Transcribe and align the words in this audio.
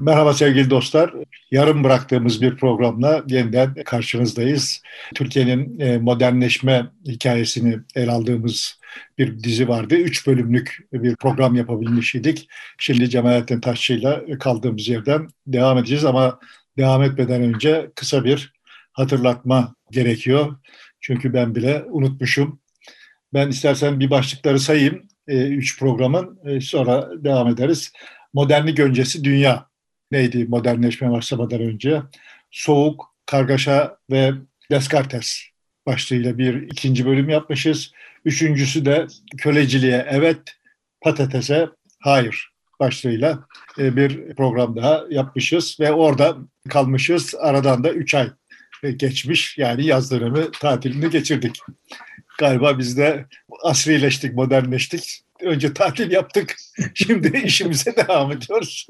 Merhaba 0.00 0.32
sevgili 0.32 0.70
dostlar. 0.70 1.14
Yarım 1.50 1.84
bıraktığımız 1.84 2.42
bir 2.42 2.56
programla 2.56 3.22
yeniden 3.26 3.74
karşınızdayız. 3.74 4.82
Türkiye'nin 5.14 5.80
e, 5.80 5.98
modernleşme 5.98 6.86
hikayesini 7.06 7.78
ele 7.94 8.10
aldığımız 8.10 8.80
bir 9.18 9.42
dizi 9.42 9.68
vardı. 9.68 9.94
Üç 9.94 10.26
bölümlük 10.26 10.78
bir 10.92 11.16
program 11.16 11.54
yapabilmiş 11.54 12.14
idik. 12.14 12.48
Şimdi 12.78 13.10
Cemalettin 13.10 13.60
Taşçı'yla 13.60 14.38
kaldığımız 14.38 14.88
yerden 14.88 15.28
devam 15.46 15.78
edeceğiz 15.78 16.04
ama 16.04 16.38
devam 16.76 17.02
etmeden 17.02 17.42
önce 17.42 17.90
kısa 17.94 18.24
bir 18.24 18.52
hatırlatma 18.92 19.74
gerekiyor. 19.90 20.56
Çünkü 21.00 21.34
ben 21.34 21.54
bile 21.54 21.84
unutmuşum. 21.90 22.60
Ben 23.34 23.48
istersen 23.48 24.00
bir 24.00 24.10
başlıkları 24.10 24.60
sayayım. 24.60 25.02
E, 25.28 25.48
üç 25.48 25.78
programın 25.78 26.38
e, 26.44 26.60
sonra 26.60 27.08
devam 27.24 27.48
ederiz. 27.48 27.92
Modernlik 28.34 28.78
öncesi 28.78 29.24
dünya 29.24 29.67
neydi 30.12 30.44
modernleşme 30.44 31.10
başlamadan 31.10 31.60
önce? 31.60 32.02
Soğuk, 32.50 33.14
Kargaşa 33.26 33.96
ve 34.10 34.32
Descartes 34.70 35.42
başlığıyla 35.86 36.38
bir 36.38 36.62
ikinci 36.62 37.06
bölüm 37.06 37.28
yapmışız. 37.28 37.92
Üçüncüsü 38.24 38.84
de 38.84 39.06
köleciliğe 39.38 40.06
evet, 40.10 40.38
patatese 41.00 41.68
hayır 42.00 42.52
başlığıyla 42.80 43.44
e, 43.78 43.96
bir 43.96 44.34
program 44.34 44.76
daha 44.76 45.04
yapmışız 45.10 45.76
ve 45.80 45.92
orada 45.92 46.36
kalmışız. 46.68 47.34
Aradan 47.38 47.84
da 47.84 47.92
üç 47.92 48.14
ay 48.14 48.30
geçmiş 48.96 49.58
yani 49.58 49.86
yaz 49.86 50.10
dönemi 50.10 50.50
tatilini 50.50 51.10
geçirdik. 51.10 51.56
Galiba 52.38 52.78
biz 52.78 52.98
de 52.98 53.26
asrileştik, 53.62 54.34
modernleştik. 54.34 55.22
Önce 55.40 55.74
tatil 55.74 56.10
yaptık, 56.10 56.56
şimdi 56.94 57.38
işimize 57.44 57.96
devam 58.08 58.32
ediyoruz. 58.32 58.86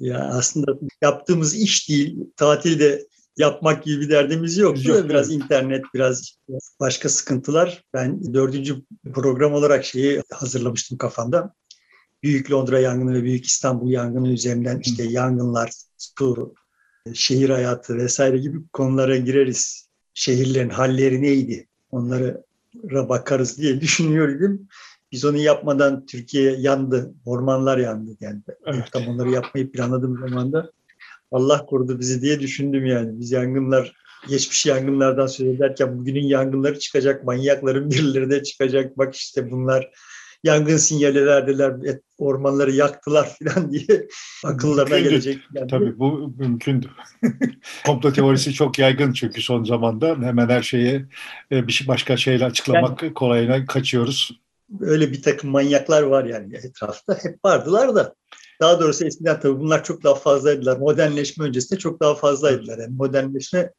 Ya 0.00 0.18
aslında 0.18 0.78
yaptığımız 1.02 1.54
iş 1.54 1.88
değil, 1.88 2.18
tatilde 2.36 3.06
yapmak 3.36 3.84
gibi 3.84 4.00
bir 4.00 4.10
derdimiz 4.10 4.58
yok. 4.58 4.84
yok 4.86 5.08
biraz 5.08 5.32
internet, 5.32 5.84
biraz 5.94 6.36
başka 6.80 7.08
sıkıntılar. 7.08 7.84
Ben 7.94 8.34
dördüncü 8.34 8.82
program 9.14 9.52
olarak 9.52 9.84
şeyi 9.84 10.22
hazırlamıştım 10.32 10.98
kafamda. 10.98 11.54
Büyük 12.22 12.50
Londra 12.50 12.80
yangını 12.80 13.14
ve 13.14 13.22
Büyük 13.22 13.46
İstanbul 13.46 13.90
yangını 13.90 14.32
üzerinden 14.32 14.80
işte 14.80 15.02
yangınlar, 15.02 15.70
su, 15.98 16.54
şehir 17.14 17.50
hayatı 17.50 17.96
vesaire 17.96 18.38
gibi 18.38 18.58
konulara 18.72 19.16
gireriz. 19.16 19.88
Şehirlerin 20.14 20.70
halleri 20.70 21.22
neydi? 21.22 21.68
Onlara 21.90 22.42
bakarız 23.08 23.58
diye 23.58 23.80
düşünüyordum. 23.80 24.68
Biz 25.12 25.24
onu 25.24 25.36
yapmadan 25.36 26.06
Türkiye 26.06 26.56
yandı, 26.56 27.14
ormanlar 27.24 27.78
yandı. 27.78 28.10
Yani 28.20 28.40
evet. 28.66 28.92
tam 28.92 29.06
onları 29.06 29.30
yapmayı 29.30 29.72
planladığım 29.72 30.28
zaman 30.28 30.52
da 30.52 30.70
Allah 31.32 31.66
korudu 31.66 31.98
bizi 32.00 32.22
diye 32.22 32.40
düşündüm 32.40 32.86
yani. 32.86 33.20
Biz 33.20 33.32
yangınlar, 33.32 33.92
geçmiş 34.28 34.66
yangınlardan 34.66 35.26
söz 35.26 35.46
ederken 35.46 35.98
bugünün 35.98 36.24
yangınları 36.24 36.78
çıkacak, 36.78 37.24
manyakların 37.24 37.90
birileri 37.90 38.30
de 38.30 38.42
çıkacak. 38.42 38.98
Bak 38.98 39.14
işte 39.14 39.50
bunlar 39.50 39.90
yangın 40.44 40.76
sinyali 40.76 41.26
verdiler, 41.26 41.74
ormanları 42.18 42.72
yaktılar 42.72 43.28
falan 43.38 43.72
diye 43.72 44.08
akıllarına 44.44 44.94
mümkündü. 44.94 45.10
gelecek. 45.10 45.38
Yani. 45.54 45.68
Tabii 45.68 45.98
bu 45.98 46.34
mümkündü. 46.38 46.90
Komplo 47.86 48.12
teorisi 48.12 48.52
çok 48.52 48.78
yaygın 48.78 49.12
çünkü 49.12 49.42
son 49.42 49.64
zamanda 49.64 50.16
hemen 50.20 50.48
her 50.48 50.62
şeyi 50.62 51.06
e, 51.52 51.66
bir 51.66 51.72
şey 51.72 51.88
başka 51.88 52.16
şeyle 52.16 52.44
açıklamak 52.44 53.02
yani, 53.02 53.14
kolayına 53.14 53.66
kaçıyoruz 53.66 54.43
öyle 54.80 55.12
bir 55.12 55.22
takım 55.22 55.50
manyaklar 55.50 56.02
var 56.02 56.24
yani 56.24 56.56
etrafta. 56.56 57.18
Hep 57.22 57.44
vardılar 57.44 57.94
da. 57.94 58.14
Daha 58.60 58.80
doğrusu 58.80 59.06
eskiden 59.06 59.40
tabii 59.40 59.60
bunlar 59.60 59.84
çok 59.84 60.02
daha 60.02 60.14
fazlaydılar. 60.14 60.76
Modernleşme 60.76 61.44
öncesinde 61.44 61.78
çok 61.78 62.00
daha 62.00 62.14
fazlaydılar. 62.14 62.78
Yani 62.78 62.94
modernleşme 62.96 63.70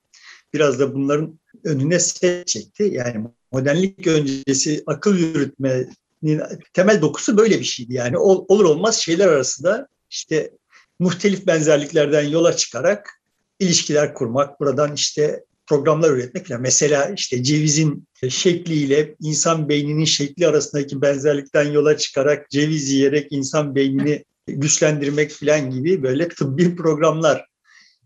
biraz 0.53 0.79
da 0.79 0.93
bunların 0.93 1.39
önüne 1.63 1.99
set 1.99 2.47
çekti. 2.47 2.83
Yani 2.83 3.27
modernlik 3.51 4.07
öncesi 4.07 4.83
akıl 4.87 5.17
yürütmenin 5.17 6.41
temel 6.73 7.01
dokusu 7.01 7.37
böyle 7.37 7.59
bir 7.59 7.65
şeydi. 7.65 7.93
Yani 7.93 8.17
olur 8.17 8.65
olmaz 8.65 8.95
şeyler 8.95 9.27
arasında 9.27 9.87
işte 10.09 10.51
muhtelif 10.99 11.47
benzerliklerden 11.47 12.23
yola 12.23 12.55
çıkarak 12.55 13.21
ilişkiler 13.59 14.13
kurmak, 14.13 14.59
buradan 14.59 14.93
işte 14.93 15.43
programlar 15.67 16.11
üretmek 16.11 16.47
falan. 16.47 16.61
Mesela 16.61 17.09
işte 17.17 17.43
cevizin 17.43 18.07
şekliyle 18.29 19.15
insan 19.21 19.69
beyninin 19.69 20.05
şekli 20.05 20.47
arasındaki 20.47 21.01
benzerlikten 21.01 21.71
yola 21.71 21.97
çıkarak 21.97 22.49
ceviz 22.49 22.91
yiyerek 22.91 23.27
insan 23.31 23.75
beynini 23.75 24.23
güçlendirmek 24.47 25.31
falan 25.31 25.71
gibi 25.71 26.03
böyle 26.03 26.27
tıbbi 26.27 26.75
programlar. 26.75 27.45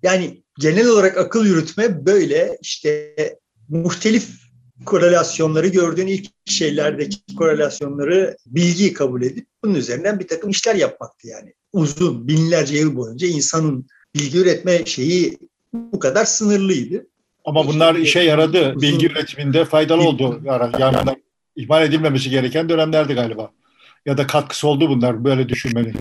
Yani 0.03 0.43
genel 0.59 0.87
olarak 0.87 1.17
akıl 1.17 1.45
yürütme 1.45 2.05
böyle 2.05 2.57
işte 2.61 3.15
muhtelif 3.69 4.29
korelasyonları 4.85 5.67
gördüğün 5.67 6.07
ilk 6.07 6.27
şeylerdeki 6.45 7.35
korelasyonları 7.35 8.37
bilgi 8.45 8.93
kabul 8.93 9.21
edip 9.21 9.47
bunun 9.63 9.75
üzerinden 9.75 10.19
bir 10.19 10.27
takım 10.27 10.49
işler 10.49 10.75
yapmaktı 10.75 11.27
yani. 11.27 11.53
Uzun 11.73 12.27
binlerce 12.27 12.77
yıl 12.77 12.95
boyunca 12.95 13.27
insanın 13.27 13.87
bilgi 14.15 14.37
üretme 14.37 14.85
şeyi 14.85 15.37
bu 15.73 15.99
kadar 15.99 16.25
sınırlıydı. 16.25 17.07
Ama 17.45 17.67
bunlar 17.67 17.95
işe 17.95 18.19
yaradı. 18.19 18.81
Bilgi 18.81 19.05
üretiminde 19.05 19.65
faydalı 19.65 20.01
oldu. 20.01 20.41
Yani 20.79 20.97
ihmal 21.55 21.83
edilmemesi 21.83 22.29
gereken 22.29 22.69
dönemlerdi 22.69 23.13
galiba. 23.13 23.51
Ya 24.05 24.17
da 24.17 24.27
katkısı 24.27 24.67
oldu 24.67 24.89
bunlar 24.89 25.23
böyle 25.23 25.49
düşünmenin. 25.49 25.95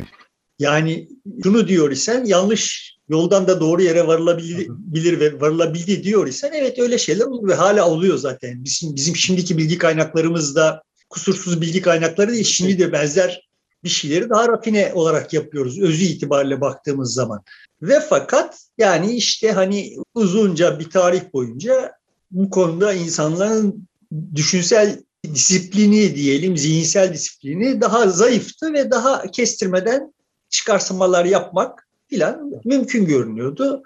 Yani 0.59 1.09
şunu 1.43 1.69
diyor 1.69 1.91
isen 1.91 2.25
yanlış 2.25 2.95
yoldan 3.09 3.49
da 3.49 3.61
doğru 3.61 3.83
yere 3.83 4.07
varılabilir 4.07 5.21
ve 5.21 5.41
varılabildi 5.41 6.03
diyor 6.03 6.27
isen 6.27 6.53
evet 6.53 6.79
öyle 6.79 6.99
şeyler 6.99 7.25
olur 7.25 7.49
ve 7.49 7.55
hala 7.55 7.89
oluyor 7.89 8.17
zaten. 8.17 8.65
Bizim, 8.65 8.97
bizim 8.97 9.17
şimdiki 9.17 9.59
bilgi 9.59 9.79
kaynaklarımızda 9.79 10.83
kusursuz 11.11 11.61
bilgi 11.61 11.83
kaynakları 11.83 12.33
değil. 12.33 12.45
Şimdi 12.45 12.79
de 12.79 12.93
benzer 12.93 13.48
bir 13.85 13.89
şeyleri 13.89 14.31
daha 14.31 14.49
rafine 14.49 14.93
olarak 14.95 15.33
yapıyoruz 15.33 15.81
özü 15.81 16.05
itibariyle 16.05 16.61
baktığımız 16.61 17.15
zaman. 17.15 17.43
Ve 17.83 18.01
fakat 18.01 18.59
yani 18.79 19.13
işte 19.13 19.53
hani 19.53 19.97
uzunca 20.15 20.79
bir 20.79 20.91
tarih 20.91 21.33
boyunca 21.33 21.93
bu 22.31 22.51
konuda 22.51 22.93
insanların 22.93 23.89
düşünsel 24.35 25.03
disiplini 25.25 26.15
diyelim, 26.15 26.57
zihinsel 26.57 27.13
disiplini 27.13 27.81
daha 27.81 28.09
zayıftı 28.09 28.73
ve 28.73 28.91
daha 28.91 29.31
kestirmeden 29.31 30.15
çıkarsamalar 30.51 31.25
yapmak 31.25 31.89
filan 32.09 32.53
mümkün 32.65 33.07
görünüyordu. 33.07 33.83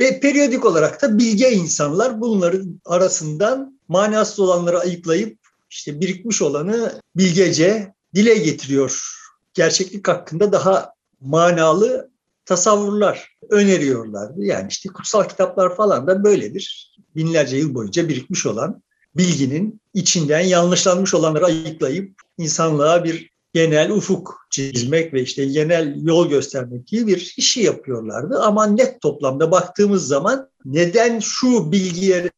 Ve 0.00 0.20
periyodik 0.20 0.64
olarak 0.64 1.02
da 1.02 1.18
bilge 1.18 1.50
insanlar 1.50 2.20
bunların 2.20 2.80
arasından 2.84 3.80
manasız 3.88 4.40
olanları 4.40 4.80
ayıklayıp 4.80 5.38
işte 5.70 6.00
birikmiş 6.00 6.42
olanı 6.42 7.00
bilgece 7.16 7.94
dile 8.14 8.34
getiriyor. 8.34 9.23
Gerçeklik 9.54 10.08
hakkında 10.08 10.52
daha 10.52 10.94
manalı 11.20 12.10
tasavvurlar 12.44 13.36
öneriyorlardı. 13.50 14.44
Yani 14.44 14.66
işte 14.70 14.88
kutsal 14.88 15.24
kitaplar 15.24 15.76
falan 15.76 16.06
da 16.06 16.24
böyledir. 16.24 16.96
Binlerce 17.16 17.56
yıl 17.56 17.74
boyunca 17.74 18.08
birikmiş 18.08 18.46
olan 18.46 18.82
bilginin 19.16 19.80
içinden 19.94 20.40
yanlışlanmış 20.40 21.14
olanları 21.14 21.44
ayıklayıp 21.44 22.12
insanlığa 22.38 23.04
bir 23.04 23.30
genel 23.52 23.90
ufuk 23.90 24.46
çizmek 24.50 25.14
ve 25.14 25.22
işte 25.22 25.44
genel 25.44 25.96
yol 26.02 26.28
göstermek 26.28 26.86
gibi 26.86 27.06
bir 27.06 27.34
işi 27.36 27.62
yapıyorlardı. 27.62 28.38
Ama 28.38 28.66
net 28.66 29.00
toplamda 29.00 29.50
baktığımız 29.50 30.06
zaman 30.06 30.48
neden 30.64 31.18
şu 31.18 31.72
bilgiye 31.72 32.30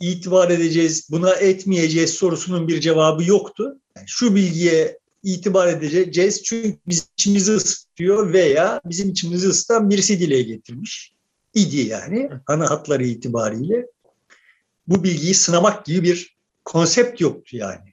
itibar 0.00 0.50
edeceğiz, 0.50 1.08
buna 1.10 1.34
etmeyeceğiz 1.34 2.10
sorusunun 2.10 2.68
bir 2.68 2.80
cevabı 2.80 3.24
yoktu. 3.24 3.78
Yani 3.96 4.08
şu 4.08 4.34
bilgiye 4.34 4.99
itibar 5.22 5.68
edeceğiz 5.68 6.42
çünkü 6.42 6.78
bizim 6.86 7.04
içimizi 7.18 7.52
ısıtıyor 7.52 8.32
veya 8.32 8.80
bizim 8.84 9.10
içimizi 9.10 9.48
ısıtan 9.48 9.90
birisi 9.90 10.20
dile 10.20 10.42
getirmiş 10.42 11.14
idi 11.54 11.76
yani 11.76 12.30
ana 12.46 12.70
hatları 12.70 13.04
itibariyle. 13.04 13.86
Bu 14.86 15.04
bilgiyi 15.04 15.34
sınamak 15.34 15.84
gibi 15.84 16.02
bir 16.02 16.36
konsept 16.64 17.20
yoktu 17.20 17.56
yani. 17.56 17.90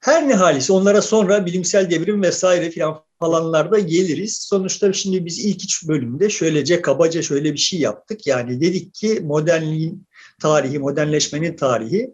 Her 0.00 0.28
ne 0.28 0.34
halise 0.34 0.72
onlara 0.72 1.02
sonra 1.02 1.46
bilimsel 1.46 1.90
devrim 1.90 2.22
vesaire 2.22 2.70
filan 2.70 3.02
falanlarda 3.18 3.78
geliriz. 3.78 4.36
Sonuçta 4.36 4.92
şimdi 4.92 5.24
biz 5.24 5.38
ilk 5.38 5.64
üç 5.64 5.88
bölümde 5.88 6.30
şöylece 6.30 6.82
kabaca 6.82 7.22
şöyle 7.22 7.52
bir 7.52 7.58
şey 7.58 7.80
yaptık. 7.80 8.26
Yani 8.26 8.60
dedik 8.60 8.94
ki 8.94 9.20
modernliğin 9.22 10.06
tarihi, 10.40 10.78
modernleşmenin 10.78 11.56
tarihi 11.56 12.10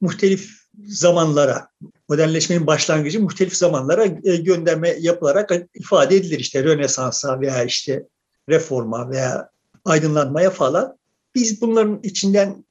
muhtelif 0.00 0.50
zamanlara, 0.86 1.68
modernleşmenin 2.08 2.66
başlangıcı 2.66 3.20
muhtelif 3.22 3.56
zamanlara 3.56 4.04
e, 4.04 4.36
gönderme 4.36 4.96
yapılarak 5.00 5.52
ifade 5.74 6.16
edilir. 6.16 6.38
İşte 6.38 6.64
Rönesans'a 6.64 7.40
veya 7.40 7.64
işte 7.64 8.02
reforma 8.48 9.10
veya 9.10 9.50
aydınlanmaya 9.84 10.50
falan. 10.50 10.98
Biz 11.34 11.60
bunların 11.60 12.00
içinden 12.02 12.64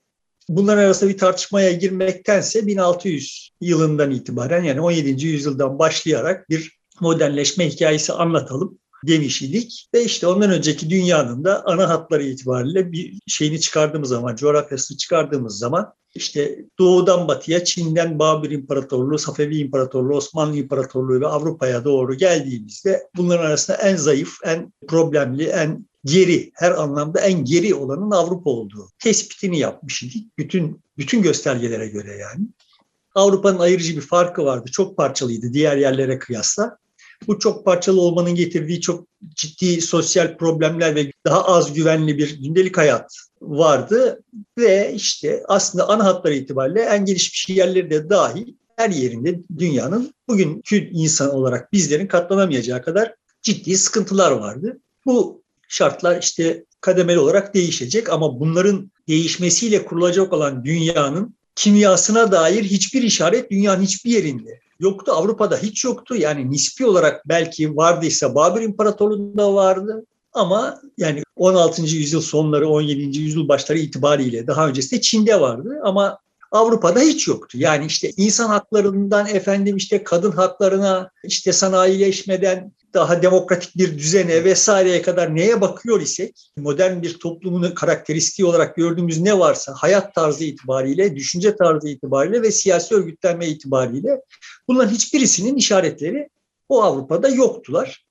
bunların 0.49 0.83
arasında 0.83 1.09
bir 1.09 1.17
tartışmaya 1.17 1.71
girmektense 1.71 2.67
1600 2.67 3.51
yılından 3.61 4.11
itibaren 4.11 4.63
yani 4.63 4.81
17. 4.81 5.25
yüzyıldan 5.27 5.79
başlayarak 5.79 6.49
bir 6.49 6.77
modernleşme 6.99 7.69
hikayesi 7.69 8.13
anlatalım. 8.13 8.79
Demiş 9.03 9.41
idik. 9.41 9.87
Ve 9.93 10.03
işte 10.03 10.27
ondan 10.27 10.51
önceki 10.51 10.89
dünyanın 10.89 11.43
da 11.43 11.65
ana 11.65 11.89
hatları 11.89 12.23
itibariyle 12.23 12.91
bir 12.91 13.19
şeyini 13.27 13.59
çıkardığımız 13.59 14.09
zaman, 14.09 14.35
coğrafyasını 14.35 14.97
çıkardığımız 14.97 15.57
zaman 15.57 15.93
işte 16.15 16.65
doğudan 16.79 17.27
batıya, 17.27 17.63
Çin'den 17.63 18.19
Babür 18.19 18.51
İmparatorluğu, 18.51 19.17
Safevi 19.17 19.57
İmparatorluğu, 19.57 20.15
Osmanlı 20.15 20.57
İmparatorluğu 20.57 21.21
ve 21.21 21.27
Avrupa'ya 21.27 21.85
doğru 21.85 22.15
geldiğimizde 22.15 23.09
bunların 23.15 23.45
arasında 23.45 23.77
en 23.77 23.95
zayıf, 23.95 24.33
en 24.43 24.73
problemli, 24.87 25.43
en 25.43 25.85
geri, 26.05 26.51
her 26.53 26.71
anlamda 26.71 27.19
en 27.19 27.45
geri 27.45 27.75
olanın 27.75 28.11
Avrupa 28.11 28.49
olduğu 28.49 28.89
tespitini 28.99 29.59
yapmış 29.59 30.03
idik. 30.03 30.37
Bütün, 30.37 30.81
bütün 30.97 31.21
göstergelere 31.21 31.87
göre 31.87 32.17
yani. 32.17 32.47
Avrupa'nın 33.15 33.59
ayırıcı 33.59 33.95
bir 33.95 34.01
farkı 34.01 34.45
vardı. 34.45 34.69
Çok 34.71 34.97
parçalıydı 34.97 35.53
diğer 35.53 35.77
yerlere 35.77 36.19
kıyasla. 36.19 36.77
Bu 37.27 37.39
çok 37.39 37.65
parçalı 37.65 38.01
olmanın 38.01 38.35
getirdiği 38.35 38.81
çok 38.81 39.07
ciddi 39.35 39.81
sosyal 39.81 40.37
problemler 40.37 40.95
ve 40.95 41.11
daha 41.25 41.45
az 41.45 41.73
güvenli 41.73 42.17
bir 42.17 42.43
gündelik 42.43 42.77
hayat 42.77 43.15
vardı 43.41 44.23
ve 44.57 44.93
işte 44.95 45.43
aslında 45.47 45.89
ana 45.89 46.05
hatları 46.05 46.33
itibariyle 46.33 46.81
en 46.81 47.05
gelişmiş 47.05 47.49
yerleri 47.49 47.89
de 47.89 48.09
dahil 48.09 48.53
her 48.75 48.89
yerinde 48.89 49.39
dünyanın 49.57 50.13
bugünkü 50.27 50.89
insan 50.89 51.35
olarak 51.35 51.73
bizlerin 51.73 52.07
katlanamayacağı 52.07 52.81
kadar 52.81 53.15
ciddi 53.41 53.77
sıkıntılar 53.77 54.31
vardı. 54.31 54.79
Bu 55.05 55.41
şartlar 55.67 56.21
işte 56.21 56.65
kademeli 56.81 57.19
olarak 57.19 57.53
değişecek 57.53 58.09
ama 58.09 58.39
bunların 58.39 58.91
değişmesiyle 59.07 59.85
kurulacak 59.85 60.33
olan 60.33 60.65
dünyanın 60.65 61.35
kimyasına 61.55 62.31
dair 62.31 62.63
hiçbir 62.63 63.03
işaret 63.03 63.51
dünyanın 63.51 63.83
hiçbir 63.83 64.11
yerinde 64.11 64.59
yoktu. 64.79 65.11
Avrupa'da 65.11 65.57
hiç 65.57 65.85
yoktu. 65.85 66.15
Yani 66.15 66.51
nispi 66.51 66.85
olarak 66.85 67.27
belki 67.29 67.77
vardıysa 67.77 68.35
Babür 68.35 68.61
İmparatorluğu'nda 68.61 69.53
vardı. 69.53 70.05
Ama 70.33 70.81
yani 70.97 71.23
16. 71.35 71.81
yüzyıl 71.81 72.21
sonları 72.21 72.69
17. 72.69 73.19
yüzyıl 73.19 73.47
başları 73.47 73.79
itibariyle 73.79 74.47
daha 74.47 74.67
öncesinde 74.67 75.01
Çin'de 75.01 75.41
vardı 75.41 75.79
ama 75.83 76.19
Avrupa'da 76.51 76.99
hiç 76.99 77.27
yoktu. 77.27 77.57
Yani 77.61 77.85
işte 77.85 78.11
insan 78.17 78.47
haklarından 78.47 79.27
efendim 79.27 79.77
işte 79.77 80.03
kadın 80.03 80.31
haklarına 80.31 81.09
işte 81.23 81.53
sanayileşmeden 81.53 82.71
daha 82.97 83.21
demokratik 83.21 83.77
bir 83.77 83.97
düzene 83.97 84.43
vesaireye 84.43 85.01
kadar 85.01 85.35
neye 85.35 85.61
bakıyor 85.61 86.01
isek 86.01 86.49
modern 86.57 87.01
bir 87.01 87.19
toplumun 87.19 87.71
karakteristiği 87.71 88.45
olarak 88.45 88.75
gördüğümüz 88.75 89.21
ne 89.21 89.39
varsa 89.39 89.73
hayat 89.77 90.15
tarzı 90.15 90.43
itibariyle, 90.43 91.15
düşünce 91.15 91.55
tarzı 91.55 91.89
itibariyle 91.89 92.41
ve 92.41 92.51
siyasi 92.51 92.95
örgütlenme 92.95 93.47
itibariyle 93.47 94.21
bunların 94.67 94.93
hiçbirisinin 94.93 95.55
işaretleri 95.55 96.29
o 96.69 96.83
Avrupa'da 96.83 97.29
yoktular. 97.29 98.05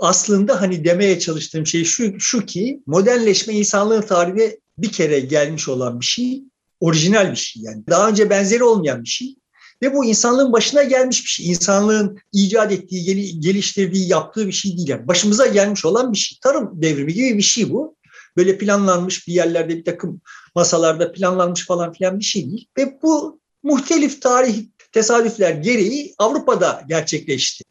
Aslında 0.00 0.60
hani 0.60 0.84
demeye 0.84 1.18
çalıştığım 1.18 1.66
şey 1.66 1.84
şu, 1.84 2.20
şu 2.20 2.46
ki 2.46 2.80
modernleşme 2.86 3.54
insanlığın 3.54 4.02
tarihine 4.02 4.56
bir 4.78 4.92
kere 4.92 5.20
gelmiş 5.20 5.68
olan 5.68 6.00
bir 6.00 6.06
şey, 6.06 6.42
orijinal 6.80 7.30
bir 7.30 7.36
şey 7.36 7.62
yani. 7.62 7.82
Daha 7.90 8.08
önce 8.08 8.30
benzeri 8.30 8.64
olmayan 8.64 9.02
bir 9.04 9.08
şey 9.08 9.34
ve 9.82 9.94
bu 9.94 10.04
insanlığın 10.04 10.52
başına 10.52 10.82
gelmiş 10.82 11.24
bir 11.24 11.28
şey. 11.28 11.48
İnsanlığın 11.48 12.18
icat 12.32 12.72
ettiği, 12.72 13.40
geliştirdiği, 13.40 14.08
yaptığı 14.08 14.46
bir 14.46 14.52
şey 14.52 14.76
değil. 14.76 14.88
Yani 14.88 15.08
başımıza 15.08 15.46
gelmiş 15.46 15.84
olan 15.84 16.12
bir 16.12 16.18
şey. 16.18 16.38
Tarım 16.42 16.70
devrimi 16.74 17.14
gibi 17.14 17.36
bir 17.36 17.42
şey 17.42 17.70
bu. 17.70 17.96
Böyle 18.36 18.58
planlanmış 18.58 19.28
bir 19.28 19.32
yerlerde 19.32 19.76
bir 19.76 19.84
takım 19.84 20.20
masalarda 20.54 21.12
planlanmış 21.12 21.66
falan 21.66 21.92
filan 21.92 22.18
bir 22.18 22.24
şey 22.24 22.50
değil. 22.50 22.68
Ve 22.78 22.98
bu 23.02 23.40
muhtelif 23.62 24.22
tarih 24.22 24.64
tesadüfler 24.92 25.50
gereği 25.50 26.14
Avrupa'da 26.18 26.84
gerçekleşti. 26.88 27.64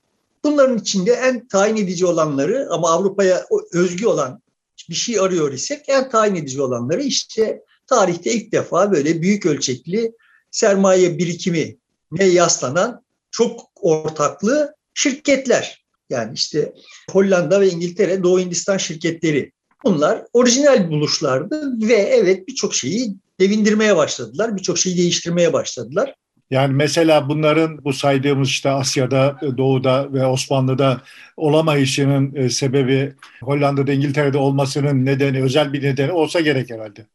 Bunların 0.44 0.77
içinde 0.77 1.12
en 1.12 1.47
tayin 1.47 1.75
edici 1.75 2.05
olanları 2.05 2.67
ama 2.71 2.89
Avrupa'ya 2.89 3.45
özgü 3.73 4.07
olan 4.07 4.41
bir 4.89 4.95
şey 4.95 5.19
arıyor 5.19 5.53
isek 5.53 5.85
en 5.88 6.09
tayin 6.09 6.35
edici 6.35 6.62
olanları 6.62 7.03
işte 7.03 7.62
tarihte 7.88 8.33
ilk 8.33 8.51
defa 8.51 8.91
böyle 8.91 9.21
büyük 9.21 9.45
ölçekli 9.45 10.12
sermaye 10.51 11.17
birikimi 11.17 11.77
ne 12.11 12.25
yaslanan 12.25 13.01
çok 13.31 13.69
ortaklı 13.75 14.75
şirketler. 14.94 15.85
Yani 16.09 16.33
işte 16.33 16.73
Hollanda 17.11 17.61
ve 17.61 17.69
İngiltere, 17.69 18.23
Doğu 18.23 18.39
Hindistan 18.39 18.77
şirketleri. 18.77 19.51
Bunlar 19.83 20.25
orijinal 20.33 20.91
buluşlardı 20.91 21.88
ve 21.88 21.94
evet 21.94 22.47
birçok 22.47 22.75
şeyi 22.75 23.15
devindirmeye 23.39 23.97
başladılar. 23.97 24.57
Birçok 24.57 24.77
şeyi 24.77 24.97
değiştirmeye 24.97 25.53
başladılar. 25.53 26.15
Yani 26.51 26.73
mesela 26.73 27.29
bunların 27.29 27.83
bu 27.83 27.94
saydığımız 27.94 28.50
işte 28.50 28.69
Asya'da, 28.69 29.39
Doğu'da 29.57 30.13
ve 30.13 30.25
Osmanlı'da 30.25 31.01
olamayışının 31.38 32.35
e, 32.35 32.50
sebebi 32.50 33.13
Hollanda'da, 33.44 33.94
İngiltere'de 33.94 34.38
olmasının 34.38 35.05
nedeni, 35.05 35.44
özel 35.44 35.73
bir 35.73 35.83
nedeni 35.83 36.12
olsa 36.12 36.39
gerek 36.39 36.69
herhalde. 36.69 37.05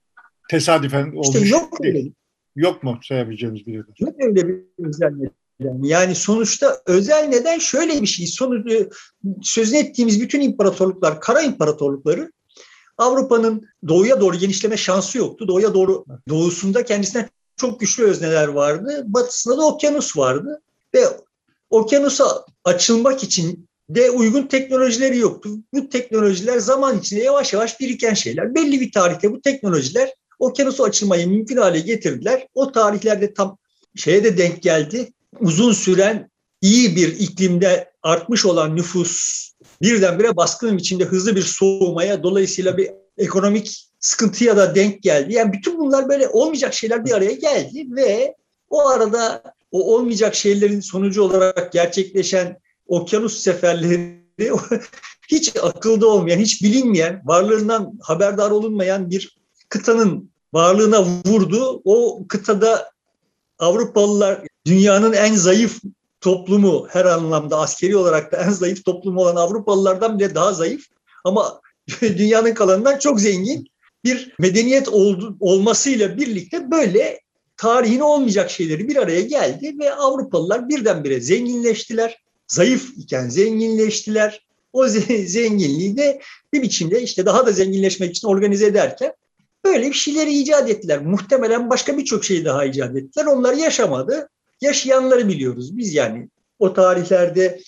Tesadüfen 0.50 1.12
olmuş. 1.12 1.37
İşte 1.37 1.49
yok 1.49 1.79
öyle. 1.85 2.02
Yok 2.56 2.83
mu 2.83 2.99
sayabileceğimiz 3.03 3.67
bir 3.67 3.73
neden? 3.73 3.95
Yok 3.99 4.15
öyle 4.19 4.49
bir 4.49 4.65
özel 4.79 5.11
neden. 5.11 5.83
Yani 5.83 6.15
sonuçta 6.15 6.81
özel 6.87 7.25
neden 7.29 7.59
şöyle 7.59 8.03
bir 8.03 8.06
şey. 8.06 8.27
Sonuç, 8.27 8.73
e, 8.73 8.89
sözünü 9.43 9.79
ettiğimiz 9.79 10.21
bütün 10.21 10.41
imparatorluklar, 10.41 11.21
kara 11.21 11.43
imparatorlukları 11.43 12.33
Avrupa'nın 12.99 13.69
doğuya 13.89 14.21
doğru 14.21 14.37
genişleme 14.37 14.77
şansı 14.77 15.19
yoktu. 15.19 15.49
Doğuya 15.49 15.75
doğru 15.75 16.05
doğusunda 16.29 16.85
kendisine 16.85 17.29
çok 17.56 17.81
güçlü 17.81 18.05
özneler 18.05 18.49
vardı. 18.49 19.05
Batısında 19.07 19.59
da 19.59 19.67
okyanus 19.67 20.17
vardı. 20.17 20.62
Ve 20.95 21.05
okyanusa 21.71 22.47
açılmak 22.65 23.23
için 23.25 23.69
de 23.89 24.11
uygun 24.11 24.47
teknolojileri 24.47 25.19
yoktu. 25.19 25.50
Bu 25.75 25.89
teknolojiler 25.89 26.59
zaman 26.59 26.99
içinde 26.99 27.23
yavaş 27.23 27.53
yavaş 27.53 27.81
biriken 27.81 28.15
şeyler. 28.15 28.55
Belli 28.55 28.81
bir 28.81 28.93
tarihte 28.93 29.33
bu 29.33 29.41
teknolojiler 29.41 30.12
okyanusu 30.39 30.85
açılmayı 30.85 31.29
mümkün 31.29 31.57
hale 31.57 31.81
getirdiler. 31.81 32.47
O 32.55 32.73
tarihlerde 32.73 33.35
tam 33.35 33.59
şeye 33.97 34.25
de 34.25 34.39
denk 34.39 34.63
geldi. 34.63 35.13
Uzun 35.41 35.73
süren 35.73 36.31
iyi 36.61 36.97
bir 36.97 37.09
iklimde 37.19 37.93
artmış 38.03 38.47
olan 38.47 38.77
nüfus 38.77 39.45
birdenbire 39.83 40.37
baskın 40.37 40.79
içinde 40.79 41.05
hızlı 41.05 41.37
bir 41.37 41.43
soğumaya 41.43 42.23
dolayısıyla 42.23 42.77
bir 42.77 42.91
ekonomik 43.19 43.89
sıkıntıya 44.01 44.57
da 44.57 44.75
denk 44.75 45.03
geldi. 45.03 45.33
Yani 45.33 45.53
bütün 45.53 45.79
bunlar 45.79 46.09
böyle 46.09 46.29
olmayacak 46.29 46.75
şeyler 46.75 47.05
bir 47.05 47.13
araya 47.13 47.33
geldi 47.33 47.87
ve 47.91 48.35
o 48.71 48.89
arada 48.89 49.43
o 49.73 49.95
olmayacak 49.95 50.35
şeylerin 50.35 50.81
sonucu 50.81 51.23
olarak 51.23 51.73
gerçekleşen 51.73 52.61
okyanus 52.87 53.39
seferleri 53.39 54.25
hiç 55.29 55.57
akılda 55.63 56.07
olmayan, 56.07 56.39
hiç 56.39 56.63
bilinmeyen, 56.63 57.23
varlığından 57.25 57.99
haberdar 58.03 58.50
olunmayan 58.50 59.11
bir 59.11 59.37
kıtanın 59.75 60.31
varlığına 60.52 61.04
vurdu. 61.04 61.83
O 61.85 62.25
kıtada 62.28 62.90
Avrupalılar 63.59 64.40
dünyanın 64.66 65.12
en 65.12 65.35
zayıf 65.35 65.81
toplumu 66.21 66.87
her 66.90 67.04
anlamda 67.04 67.59
askeri 67.59 67.97
olarak 67.97 68.33
da 68.33 68.37
en 68.37 68.50
zayıf 68.50 68.85
toplumu 68.85 69.21
olan 69.21 69.37
Avrupalılardan 69.37 70.19
bile 70.19 70.35
daha 70.35 70.52
zayıf 70.52 70.85
ama 71.25 71.61
dünyanın 72.00 72.54
kalanından 72.54 72.99
çok 72.99 73.21
zengin 73.21 73.66
bir 74.04 74.35
medeniyet 74.38 74.88
oldu, 74.88 75.37
olmasıyla 75.40 76.16
birlikte 76.16 76.71
böyle 76.71 77.21
tarihin 77.57 78.00
olmayacak 78.00 78.50
şeyleri 78.50 78.88
bir 78.88 78.97
araya 78.97 79.21
geldi 79.21 79.75
ve 79.78 79.95
Avrupalılar 79.95 80.69
birdenbire 80.69 81.21
zenginleştiler. 81.21 82.23
Zayıf 82.49 82.99
iken 82.99 83.28
zenginleştiler. 83.28 84.45
O 84.73 84.88
zenginliği 84.88 85.97
de 85.97 86.21
bir 86.52 86.62
biçimde 86.62 87.02
işte 87.02 87.26
daha 87.26 87.47
da 87.47 87.52
zenginleşmek 87.52 88.11
için 88.11 88.28
organize 88.28 88.66
ederken 88.66 89.12
Böyle 89.64 89.88
bir 89.88 89.92
şeyleri 89.92 90.33
icat 90.33 90.71
ettiler. 90.71 91.02
Muhtemelen 91.02 91.71
başka 91.71 91.99
birçok 91.99 92.25
şey 92.25 92.44
daha 92.44 92.64
icat 92.64 92.97
ettiler. 92.97 93.25
Onlar 93.25 93.54
yaşamadı. 93.54 94.28
Yaşayanları 94.61 95.28
biliyoruz 95.28 95.76
biz 95.76 95.94
yani. 95.94 96.28
O 96.59 96.73
tarihlerde 96.73 97.61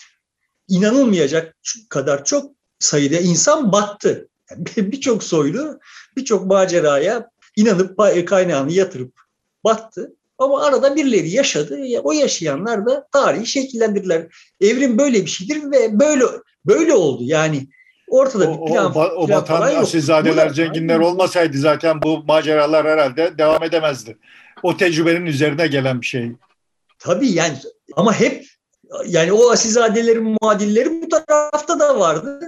inanılmayacak 0.68 1.56
kadar 1.88 2.24
çok 2.24 2.52
sayıda 2.78 3.16
insan 3.16 3.72
battı. 3.72 4.28
Yani 4.50 4.92
birçok 4.92 5.22
soylu, 5.22 5.78
birçok 6.16 6.46
maceraya 6.46 7.30
inanıp 7.56 7.98
kaynağını 8.26 8.72
yatırıp 8.72 9.20
battı. 9.64 10.12
Ama 10.38 10.64
arada 10.64 10.96
birileri 10.96 11.30
yaşadı. 11.30 11.80
O 12.02 12.12
yaşayanlar 12.12 12.86
da 12.86 13.08
tarihi 13.12 13.46
şekillendirdiler. 13.46 14.26
Evrim 14.60 14.98
böyle 14.98 15.22
bir 15.22 15.30
şeydir 15.30 15.70
ve 15.70 16.00
böyle 16.00 16.24
böyle 16.66 16.94
oldu. 16.94 17.22
Yani 17.24 17.68
Ortada 18.08 18.52
bir 18.52 18.72
plan, 18.72 18.94
o, 18.94 19.00
o, 19.00 19.04
o 19.04 19.26
plan 19.26 19.42
batan 19.42 19.74
asilzadeler, 19.74 20.50
zenginler 20.50 20.98
olmasaydı 20.98 21.58
zaten 21.58 22.02
bu 22.02 22.24
maceralar 22.24 22.86
herhalde 22.86 23.38
devam 23.38 23.62
edemezdi. 23.62 24.18
O 24.62 24.76
tecrübenin 24.76 25.26
üzerine 25.26 25.66
gelen 25.66 26.00
bir 26.00 26.06
şey. 26.06 26.32
Tabii 26.98 27.32
yani 27.32 27.56
ama 27.96 28.20
hep 28.20 28.46
yani 29.06 29.32
o 29.32 29.50
asilzadelerin 29.50 30.36
muadilleri 30.40 31.02
bu 31.02 31.08
tarafta 31.08 31.80
da 31.80 32.00
vardı. 32.00 32.40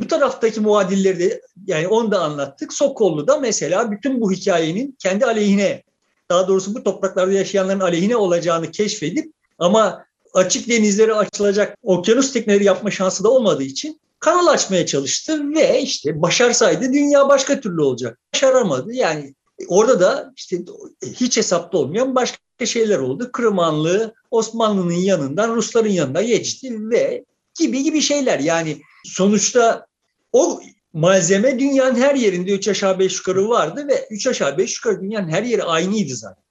Bu 0.00 0.08
taraftaki 0.08 0.60
muadilleri 0.60 1.18
de 1.18 1.40
yani 1.66 1.88
onu 1.88 2.10
da 2.10 2.20
anlattık. 2.20 2.72
Sokollu'da 2.72 3.38
mesela 3.38 3.90
bütün 3.90 4.20
bu 4.20 4.32
hikayenin 4.32 4.96
kendi 4.98 5.26
aleyhine 5.26 5.82
daha 6.30 6.48
doğrusu 6.48 6.74
bu 6.74 6.84
topraklarda 6.84 7.32
yaşayanların 7.32 7.80
aleyhine 7.80 8.16
olacağını 8.16 8.70
keşfedip 8.70 9.32
ama 9.58 10.04
açık 10.34 10.68
denizleri 10.68 11.14
açılacak 11.14 11.78
okyanus 11.82 12.32
tekneleri 12.32 12.64
yapma 12.64 12.90
şansı 12.90 13.24
da 13.24 13.30
olmadığı 13.30 13.62
için 13.62 14.00
kanal 14.20 14.46
açmaya 14.46 14.86
çalıştı 14.86 15.54
ve 15.54 15.82
işte 15.82 16.22
başarsaydı 16.22 16.92
dünya 16.92 17.28
başka 17.28 17.60
türlü 17.60 17.82
olacak. 17.82 18.18
Başaramadı. 18.34 18.94
Yani 18.94 19.34
orada 19.68 20.00
da 20.00 20.32
işte 20.36 20.58
hiç 21.06 21.36
hesapta 21.36 21.78
olmayan 21.78 22.14
başka 22.14 22.38
şeyler 22.64 22.98
oldu. 22.98 23.30
Kırmanlı 23.32 24.14
Osmanlı'nın 24.30 24.92
yanından 24.92 25.56
Rusların 25.56 25.88
yanına 25.88 26.22
geçti 26.22 26.90
ve 26.90 27.24
gibi 27.58 27.82
gibi 27.82 28.00
şeyler. 28.00 28.38
Yani 28.38 28.80
sonuçta 29.04 29.86
o 30.32 30.60
malzeme 30.92 31.58
dünyanın 31.58 31.94
her 31.94 32.14
yerinde 32.14 32.52
3 32.52 32.68
aşağı 32.68 32.98
5 32.98 33.18
yukarı 33.18 33.48
vardı 33.48 33.88
ve 33.88 34.08
3 34.10 34.26
aşağı 34.26 34.58
5 34.58 34.76
yukarı 34.76 35.02
dünyanın 35.02 35.28
her 35.28 35.42
yeri 35.42 35.64
aynıydı 35.64 36.16
zaten. 36.16 36.44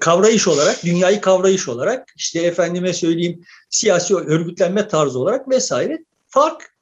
Kavrayış 0.00 0.48
olarak, 0.48 0.84
dünyayı 0.84 1.20
kavrayış 1.20 1.68
olarak, 1.68 2.12
işte 2.16 2.40
efendime 2.40 2.92
söyleyeyim 2.92 3.44
siyasi 3.70 4.14
örgütlenme 4.14 4.88
tarzı 4.88 5.18
olarak 5.18 5.48
vesaire 5.48 6.04
fark 6.26 6.77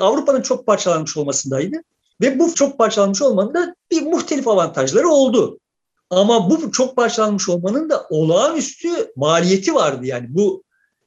Avrupa'nın 0.00 0.42
çok 0.42 0.66
parçalanmış 0.66 1.16
olmasındaydı. 1.16 1.76
Ve 2.20 2.38
bu 2.38 2.54
çok 2.54 2.78
parçalanmış 2.78 3.22
olmanın 3.22 3.54
da 3.54 3.74
bir 3.90 4.02
muhtelif 4.02 4.48
avantajları 4.48 5.08
oldu. 5.08 5.58
Ama 6.10 6.50
bu 6.50 6.72
çok 6.72 6.96
parçalanmış 6.96 7.48
olmanın 7.48 7.90
da 7.90 8.06
olağanüstü 8.10 8.88
maliyeti 9.16 9.74
vardı 9.74 10.06
yani. 10.06 10.26
Bu 10.28 10.62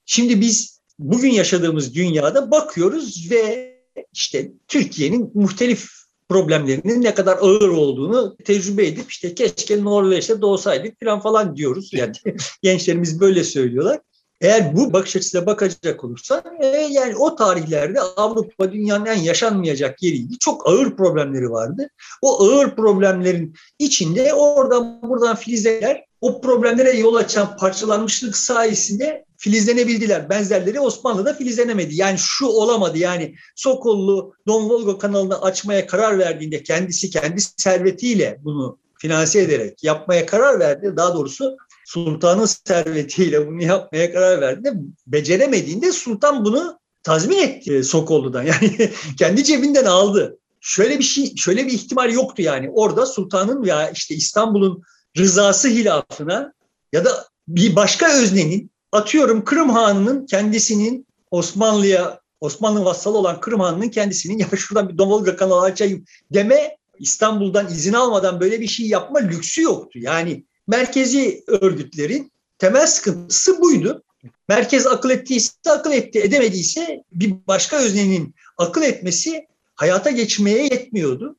şimdi 0.05 0.41
biz 0.41 0.81
bugün 0.99 1.31
yaşadığımız 1.31 1.95
dünyada 1.95 2.51
bakıyoruz 2.51 3.31
ve 3.31 3.71
işte 4.13 4.51
Türkiye'nin 4.67 5.31
muhtelif 5.33 5.89
problemlerinin 6.29 7.01
ne 7.01 7.13
kadar 7.13 7.37
ağır 7.37 7.69
olduğunu 7.69 8.37
tecrübe 8.45 8.87
edip 8.87 9.11
işte 9.11 9.35
keşke 9.35 9.83
Norveç'te 9.83 10.41
doğsaydık 10.41 10.99
falan 11.03 11.19
falan 11.19 11.55
diyoruz. 11.55 11.89
Yani 11.93 12.13
gençlerimiz 12.63 13.19
böyle 13.19 13.43
söylüyorlar. 13.43 13.99
Eğer 14.41 14.75
bu 14.75 14.93
bakış 14.93 15.15
açısıyla 15.15 15.45
bakacak 15.45 16.03
olursa 16.03 16.43
e, 16.61 16.65
yani 16.67 17.15
o 17.15 17.35
tarihlerde 17.35 18.01
Avrupa 18.01 18.71
dünyanın 18.71 19.05
en 19.05 19.19
yaşanmayacak 19.19 20.03
yeriydi. 20.03 20.39
Çok 20.39 20.69
ağır 20.69 20.95
problemleri 20.95 21.51
vardı. 21.51 21.89
O 22.21 22.43
ağır 22.43 22.75
problemlerin 22.75 23.55
içinde 23.79 24.33
oradan 24.33 25.01
buradan 25.01 25.35
filizler 25.35 26.05
o 26.21 26.41
problemlere 26.41 26.91
yol 26.91 27.15
açan 27.15 27.57
parçalanmışlık 27.57 28.37
sayesinde 28.37 29.25
filizlenebildiler. 29.37 30.29
Benzerleri 30.29 30.79
Osmanlı'da 30.79 31.33
filizlenemedi. 31.33 31.95
Yani 31.95 32.17
şu 32.17 32.45
olamadı 32.45 32.97
yani 32.97 33.35
Sokollu 33.55 34.33
Don 34.47 34.69
Volgo 34.69 34.97
kanalını 34.97 35.41
açmaya 35.41 35.87
karar 35.87 36.19
verdiğinde 36.19 36.63
kendisi 36.63 37.09
kendi 37.09 37.41
servetiyle 37.41 38.39
bunu 38.43 38.77
finanse 38.99 39.41
ederek 39.41 39.83
yapmaya 39.83 40.25
karar 40.25 40.59
verdi. 40.59 40.93
Daha 40.97 41.13
doğrusu 41.13 41.57
sultanın 41.91 42.45
servetiyle 42.45 43.47
bunu 43.47 43.63
yapmaya 43.63 44.13
karar 44.13 44.41
verdiğinde 44.41 44.73
beceremediğinde 45.07 45.91
sultan 45.91 46.45
bunu 46.45 46.79
tazmin 47.03 47.37
etti 47.37 47.83
Sokollu'dan. 47.83 48.43
Yani 48.45 48.91
kendi 49.19 49.43
cebinden 49.43 49.85
aldı. 49.85 50.37
Şöyle 50.61 50.99
bir 50.99 51.03
şey, 51.03 51.35
şöyle 51.35 51.67
bir 51.67 51.71
ihtimal 51.71 52.13
yoktu 52.13 52.41
yani. 52.41 52.69
Orada 52.73 53.05
sultanın 53.05 53.63
ya 53.63 53.89
işte 53.89 54.15
İstanbul'un 54.15 54.83
rızası 55.17 55.67
hilafına 55.67 56.53
ya 56.93 57.05
da 57.05 57.27
bir 57.47 57.75
başka 57.75 58.13
öznenin 58.13 58.71
atıyorum 58.91 59.43
Kırım 59.43 59.69
Hanı'nın 59.69 60.25
kendisinin 60.25 61.07
Osmanlı'ya 61.31 62.19
Osmanlı 62.41 62.85
vassalı 62.85 63.17
olan 63.17 63.39
Kırım 63.39 63.59
Hanı'nın 63.59 63.89
kendisinin 63.89 64.37
ya 64.37 64.47
şuradan 64.57 64.89
bir 64.89 64.97
Domolga 64.97 65.35
kanalı 65.35 65.61
açayım 65.61 66.05
deme 66.33 66.77
İstanbul'dan 66.99 67.67
izin 67.67 67.93
almadan 67.93 68.39
böyle 68.39 68.61
bir 68.61 68.67
şey 68.67 68.87
yapma 68.87 69.19
lüksü 69.19 69.61
yoktu. 69.61 69.99
Yani 69.99 70.45
merkezi 70.71 71.43
örgütlerin 71.47 72.31
temel 72.59 72.87
sıkıntısı 72.87 73.61
buydu. 73.61 74.03
Merkez 74.49 74.87
akıl 74.87 75.09
ettiyse 75.09 75.51
akıl 75.69 75.91
etti, 75.91 76.19
edemediyse 76.19 77.03
bir 77.11 77.33
başka 77.47 77.77
öznenin 77.77 78.35
akıl 78.57 78.81
etmesi 78.81 79.47
hayata 79.75 80.09
geçmeye 80.09 80.63
yetmiyordu. 80.63 81.35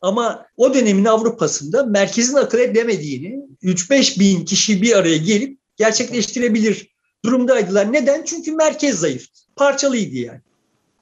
Ama 0.00 0.46
o 0.56 0.74
dönemin 0.74 1.04
Avrupa'sında 1.04 1.84
merkezin 1.84 2.34
akıl 2.34 2.58
edemediğini 2.58 3.40
3-5 3.62 4.20
bin 4.20 4.44
kişi 4.44 4.82
bir 4.82 4.96
araya 4.96 5.16
gelip 5.16 5.58
gerçekleştirebilir 5.76 6.94
durumdaydılar. 7.24 7.92
Neden? 7.92 8.24
Çünkü 8.24 8.52
merkez 8.52 8.98
zayıf, 8.98 9.26
parçalıydı 9.56 10.16
yani. 10.16 10.40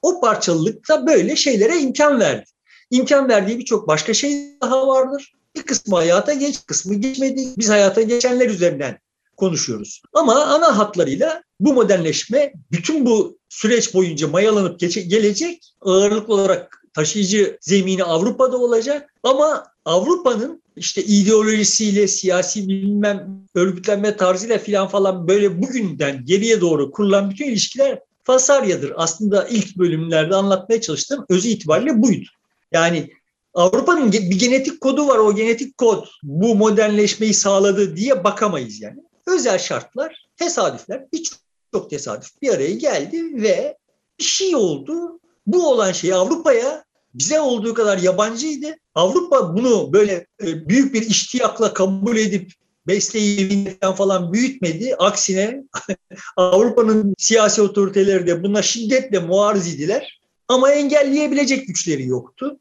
O 0.01 0.21
parçalılık 0.21 0.89
da 0.89 1.07
böyle 1.07 1.35
şeylere 1.35 1.79
imkan 1.79 2.19
verdi. 2.19 2.45
İmkan 2.91 3.29
verdiği 3.29 3.59
birçok 3.59 3.87
başka 3.87 4.13
şey 4.13 4.57
daha 4.61 4.87
vardır. 4.87 5.33
Bir 5.55 5.63
kısmı 5.63 5.95
hayata 5.95 6.33
geç, 6.33 6.65
kısmı 6.65 6.95
geçmedi. 6.95 7.47
Biz 7.57 7.69
hayata 7.69 8.01
geçenler 8.01 8.49
üzerinden 8.49 8.99
konuşuyoruz. 9.37 10.01
Ama 10.13 10.45
ana 10.45 10.77
hatlarıyla 10.77 11.43
bu 11.59 11.73
modernleşme 11.73 12.53
bütün 12.71 13.05
bu 13.05 13.37
süreç 13.49 13.93
boyunca 13.93 14.27
mayalanıp 14.27 14.79
geçe, 14.79 15.01
gelecek. 15.01 15.73
Ağırlıklı 15.81 16.33
olarak 16.33 16.83
taşıyıcı 16.93 17.57
zemini 17.61 18.03
Avrupa'da 18.03 18.57
olacak. 18.57 19.13
Ama 19.23 19.65
Avrupa'nın 19.85 20.63
işte 20.75 21.03
ideolojisiyle, 21.03 22.07
siyasi 22.07 22.67
bilmem 22.67 23.47
örgütlenme 23.55 24.17
tarzıyla 24.17 24.57
filan 24.57 24.87
falan 24.87 25.27
böyle 25.27 25.61
bugünden 25.61 26.25
geriye 26.25 26.61
doğru 26.61 26.91
kurulan 26.91 27.29
bütün 27.29 27.45
ilişkiler 27.45 27.99
Fasaryadır. 28.23 28.93
Aslında 28.95 29.47
ilk 29.47 29.77
bölümlerde 29.77 30.35
anlatmaya 30.35 30.81
çalıştığım 30.81 31.25
özü 31.29 31.49
itibariyle 31.49 32.01
buydu. 32.01 32.29
Yani 32.71 33.09
Avrupa'nın 33.53 34.11
bir 34.11 34.39
genetik 34.39 34.81
kodu 34.81 35.07
var. 35.07 35.17
O 35.17 35.35
genetik 35.35 35.77
kod 35.77 36.07
bu 36.23 36.55
modernleşmeyi 36.55 37.33
sağladı 37.33 37.95
diye 37.95 38.23
bakamayız 38.23 38.81
yani. 38.81 38.99
Özel 39.27 39.59
şartlar, 39.59 40.27
tesadüfler, 40.37 41.05
birçok 41.13 41.89
tesadüf 41.89 42.41
bir 42.41 42.49
araya 42.49 42.73
geldi 42.73 43.41
ve 43.41 43.77
bir 44.19 44.23
şey 44.23 44.55
oldu. 44.55 45.19
Bu 45.47 45.69
olan 45.69 45.91
şey 45.91 46.13
Avrupa'ya 46.13 46.83
bize 47.13 47.39
olduğu 47.39 47.73
kadar 47.73 47.97
yabancıydı. 47.97 48.75
Avrupa 48.95 49.55
bunu 49.57 49.93
böyle 49.93 50.27
e, 50.43 50.69
büyük 50.69 50.93
bir 50.93 51.01
iştiyakla 51.01 51.73
kabul 51.73 52.17
edip 52.17 52.51
besleyi 52.87 53.77
falan 53.97 54.33
büyütmedi. 54.33 54.95
Aksine 54.95 55.63
Avrupa'nın 56.37 57.15
siyasi 57.17 57.61
otoriteleri 57.61 58.27
de 58.27 58.43
buna 58.43 58.61
şiddetle 58.61 59.19
muarız 59.19 59.67
idiler. 59.67 60.19
Ama 60.47 60.71
engelleyebilecek 60.71 61.67
güçleri 61.67 62.07
yoktu. 62.07 62.59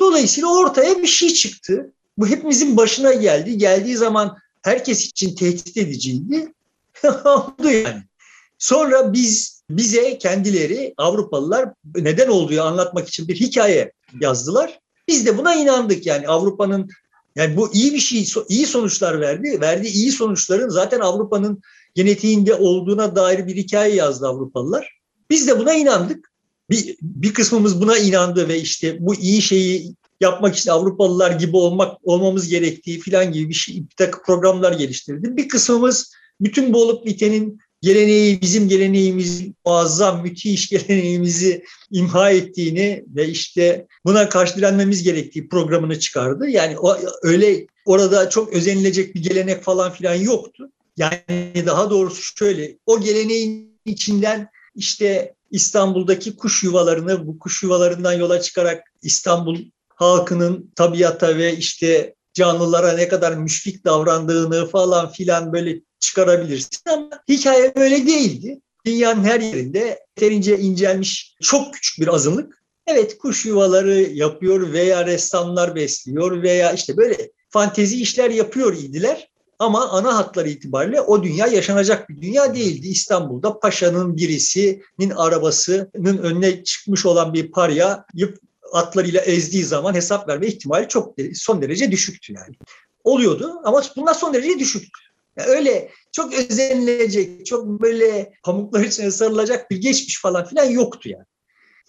Dolayısıyla 0.00 0.48
ortaya 0.48 1.02
bir 1.02 1.06
şey 1.06 1.28
çıktı. 1.28 1.92
Bu 2.18 2.26
hepimizin 2.26 2.76
başına 2.76 3.12
geldi. 3.12 3.58
Geldiği 3.58 3.96
zaman 3.96 4.36
herkes 4.62 5.06
için 5.06 5.34
tehdit 5.34 5.76
ediciydi. 5.76 6.52
Oldu 7.24 7.70
yani. 7.70 8.02
Sonra 8.58 9.12
biz 9.12 9.62
bize 9.70 10.18
kendileri 10.18 10.94
Avrupalılar 10.96 11.68
neden 11.94 12.28
olduğu 12.28 12.62
anlatmak 12.62 13.08
için 13.08 13.28
bir 13.28 13.36
hikaye 13.36 13.92
yazdılar. 14.20 14.80
Biz 15.08 15.26
de 15.26 15.38
buna 15.38 15.54
inandık 15.54 16.06
yani 16.06 16.28
Avrupa'nın 16.28 16.90
yani 17.36 17.56
bu 17.56 17.74
iyi 17.74 17.94
bir 17.94 17.98
şey, 17.98 18.28
iyi 18.48 18.66
sonuçlar 18.66 19.20
verdi. 19.20 19.60
Verdiği 19.60 19.92
iyi 19.92 20.12
sonuçların 20.12 20.68
zaten 20.68 21.00
Avrupa'nın 21.00 21.62
genetiğinde 21.94 22.54
olduğuna 22.54 23.16
dair 23.16 23.46
bir 23.46 23.56
hikaye 23.56 23.94
yazdı 23.94 24.26
Avrupalılar. 24.26 25.00
Biz 25.30 25.48
de 25.48 25.58
buna 25.58 25.74
inandık 25.74 26.30
bir, 26.70 26.96
bir 27.02 27.34
kısmımız 27.34 27.80
buna 27.80 27.98
inandı 27.98 28.48
ve 28.48 28.60
işte 28.60 28.96
bu 29.00 29.14
iyi 29.14 29.42
şeyi 29.42 29.94
yapmak 30.20 30.56
için 30.56 30.70
Avrupalılar 30.70 31.30
gibi 31.30 31.56
olmak 31.56 31.96
olmamız 32.02 32.48
gerektiği 32.48 33.00
filan 33.00 33.32
gibi 33.32 33.48
bir, 33.48 33.54
şey, 33.54 33.76
bir 33.76 33.96
takım 33.96 34.22
programlar 34.26 34.72
geliştirdi. 34.72 35.36
Bir 35.36 35.48
kısmımız 35.48 36.12
bütün 36.40 36.72
bu 36.72 36.82
olup 36.82 37.06
bitenin 37.06 37.60
geleneği, 37.82 38.42
bizim 38.42 38.68
geleneğimiz, 38.68 39.42
muazzam, 39.66 40.22
müthiş 40.22 40.68
geleneğimizi 40.70 41.64
imha 41.90 42.30
ettiğini 42.30 43.04
ve 43.08 43.28
işte 43.28 43.86
buna 44.04 44.28
karşı 44.28 44.56
direnmemiz 44.56 45.02
gerektiği 45.02 45.48
programını 45.48 45.98
çıkardı. 45.98 46.48
Yani 46.48 46.78
o, 46.78 46.96
öyle 47.22 47.66
orada 47.86 48.30
çok 48.30 48.52
özenilecek 48.52 49.14
bir 49.14 49.22
gelenek 49.22 49.62
falan 49.62 49.92
filan 49.92 50.14
yoktu. 50.14 50.70
Yani 50.96 51.66
daha 51.66 51.90
doğrusu 51.90 52.22
şöyle, 52.22 52.76
o 52.86 53.00
geleneğin 53.00 53.78
içinden 53.84 54.48
işte 54.74 55.34
İstanbul'daki 55.50 56.36
kuş 56.36 56.62
yuvalarını 56.62 57.26
bu 57.26 57.38
kuş 57.38 57.62
yuvalarından 57.62 58.12
yola 58.12 58.40
çıkarak 58.40 58.92
İstanbul 59.02 59.58
halkının 59.88 60.72
tabiata 60.76 61.38
ve 61.38 61.56
işte 61.56 62.14
canlılara 62.34 62.92
ne 62.92 63.08
kadar 63.08 63.32
müşfik 63.32 63.84
davrandığını 63.84 64.68
falan 64.68 65.12
filan 65.12 65.52
böyle 65.52 65.80
çıkarabilirsin 66.00 66.90
ama 66.90 67.10
hikaye 67.28 67.74
böyle 67.76 68.06
değildi. 68.06 68.60
Dünyanın 68.86 69.24
her 69.24 69.40
yerinde 69.40 69.98
yeterince 70.16 70.58
incelmiş 70.58 71.36
çok 71.42 71.74
küçük 71.74 72.00
bir 72.00 72.14
azınlık 72.14 72.62
evet 72.86 73.18
kuş 73.18 73.46
yuvaları 73.46 74.00
yapıyor 74.00 74.72
veya 74.72 75.06
ressamlar 75.06 75.74
besliyor 75.74 76.42
veya 76.42 76.72
işte 76.72 76.96
böyle 76.96 77.30
fantezi 77.50 78.00
işler 78.02 78.30
yapıyor 78.30 78.76
idiler. 78.76 79.28
Ama 79.58 79.88
ana 79.88 80.16
hatları 80.16 80.48
itibariyle 80.48 81.00
o 81.00 81.22
dünya 81.22 81.46
yaşanacak 81.46 82.08
bir 82.08 82.22
dünya 82.22 82.54
değildi. 82.54 82.88
İstanbul'da 82.88 83.58
paşanın 83.58 84.16
birisinin 84.16 85.10
arabasının 85.16 86.18
önüne 86.18 86.64
çıkmış 86.64 87.06
olan 87.06 87.34
bir 87.34 87.50
parya 87.50 88.06
atlarıyla 88.72 89.20
ezdiği 89.20 89.64
zaman 89.64 89.94
hesap 89.94 90.28
verme 90.28 90.46
ihtimali 90.46 90.88
çok 90.88 91.14
son 91.34 91.62
derece 91.62 91.90
düşüktü 91.90 92.32
yani. 92.32 92.56
Oluyordu 93.04 93.52
ama 93.64 93.82
bunlar 93.96 94.14
son 94.14 94.34
derece 94.34 94.58
düşüktü. 94.58 95.00
Yani 95.36 95.48
öyle 95.48 95.90
çok 96.12 96.34
özenilecek, 96.34 97.46
çok 97.46 97.66
böyle 97.66 98.32
pamuklar 98.42 98.84
içine 98.84 99.10
sarılacak 99.10 99.70
bir 99.70 99.76
geçmiş 99.76 100.20
falan 100.20 100.44
filan 100.44 100.64
yoktu 100.64 101.08
yani. 101.08 101.24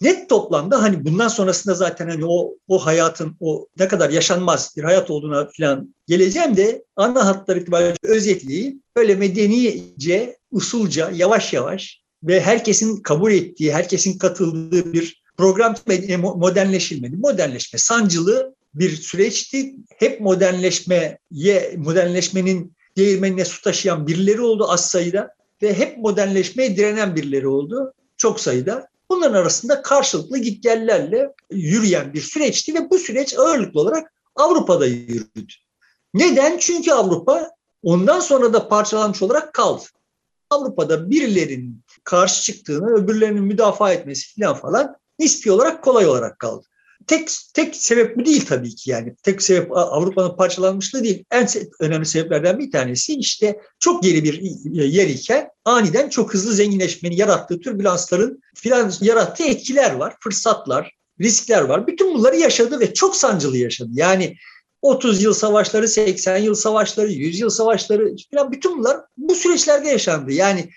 Net 0.02 0.30
toplamda 0.30 0.82
hani 0.82 1.06
bundan 1.06 1.28
sonrasında 1.28 1.76
zaten 1.76 2.10
hani 2.10 2.26
o 2.26 2.56
o 2.68 2.86
hayatın 2.86 3.38
o 3.40 3.68
ne 3.80 3.88
kadar 3.88 4.10
yaşanmaz 4.10 4.74
bir 4.78 4.84
hayat 4.84 5.12
olduğuna 5.12 5.50
falan 5.58 5.96
geleceğim 6.08 6.58
de 6.58 6.84
ana 6.96 7.26
hatlar 7.26 7.56
itibariyle 7.56 7.96
özetliği 8.04 8.80
böyle 8.96 9.16
medenice, 9.16 10.38
usulca, 10.52 11.12
yavaş 11.14 11.54
yavaş 11.54 12.02
ve 12.24 12.42
herkesin 12.42 12.98
kabul 12.98 13.32
ettiği, 13.32 13.74
herkesin 13.74 14.18
katıldığı 14.18 14.94
bir 14.94 15.24
program 15.38 15.76
modernleşilmedi. 16.36 17.16
Modernleşme 17.16 17.80
sancılı 17.80 18.56
bir 18.74 18.96
süreçti. 18.96 19.76
Hep 19.98 20.22
modernleşmeye, 20.22 21.20
modernleşmenin 21.78 22.74
değirmenine 22.98 23.46
su 23.46 23.62
taşıyan 23.62 24.08
birileri 24.08 24.42
oldu 24.42 24.66
az 24.70 24.90
sayıda 24.90 25.30
ve 25.62 25.74
hep 25.74 25.98
modernleşmeye 25.98 26.78
direnen 26.78 27.16
birileri 27.16 27.48
oldu 27.48 27.94
çok 28.18 28.40
sayıda. 28.40 28.88
Bunların 29.10 29.34
arasında 29.34 29.82
karşılıklı 29.82 30.38
gitgellerle 30.38 31.34
yürüyen 31.52 32.14
bir 32.14 32.22
süreçti 32.22 32.74
ve 32.74 32.90
bu 32.90 32.98
süreç 32.98 33.38
ağırlıklı 33.38 33.80
olarak 33.80 34.14
Avrupa'da 34.36 34.86
yürüdü. 34.86 35.54
Neden? 36.14 36.58
Çünkü 36.58 36.92
Avrupa 36.92 37.52
ondan 37.84 38.20
sonra 38.20 38.54
da 38.54 38.68
parçalanmış 38.68 39.22
olarak 39.22 39.54
kaldı. 39.54 39.84
Avrupa'da 40.50 41.10
birilerinin 41.10 41.84
karşı 42.04 42.44
çıktığını, 42.44 42.96
öbürlerinin 42.96 43.44
müdafaa 43.44 43.94
etmesi 43.94 44.36
falan 44.36 44.56
falan 44.56 44.96
nispi 45.20 45.52
olarak 45.52 45.84
kolay 45.84 46.08
olarak 46.08 46.40
kaldı. 46.40 46.66
Tek 47.08 47.30
tek 47.54 47.76
sebep 47.76 48.18
bu 48.18 48.26
değil 48.26 48.46
tabii 48.46 48.76
ki 48.76 48.92
yani. 48.92 49.16
Tek 49.24 49.42
sebep 49.42 49.78
Avrupa'nın 49.78 50.36
parçalanmışlığı 50.36 51.04
değil. 51.04 51.24
En 51.32 51.48
önemli 51.80 52.06
sebeplerden 52.06 52.60
bir 52.60 52.72
tanesi 52.72 53.16
işte 53.16 53.60
çok 53.80 54.04
geri 54.04 54.24
bir 54.24 54.42
yer 54.72 55.08
iken 55.08 55.50
aniden 55.66 56.10
çok 56.10 56.34
hızlı 56.34 56.54
zenginleşmenin 56.54 57.16
yarattığı 57.16 57.60
türbülansların 57.60 58.42
filan 58.56 58.94
yarattığı 59.02 59.44
etkiler 59.44 59.92
var, 59.92 60.16
fırsatlar, 60.20 60.96
riskler 61.22 61.62
var. 61.62 61.88
Bütün 61.88 62.14
bunları 62.14 62.36
yaşadı 62.36 62.80
ve 62.80 62.94
çok 62.94 63.16
sancılı 63.16 63.58
yaşadı. 63.58 63.90
Yani 63.94 64.36
30 64.82 65.24
yıl 65.24 65.34
savaşları, 65.34 65.88
80 65.88 66.38
yıl 66.38 66.56
savaşları, 66.56 67.12
100 67.12 67.40
yıl 67.40 67.50
savaşları 67.50 68.16
falan 68.34 68.52
bütün 68.52 68.78
bunlar 68.78 68.98
bu 69.18 69.36
süreçlerde 69.36 69.90
yaşandı. 69.90 70.32
Yani 70.32 70.70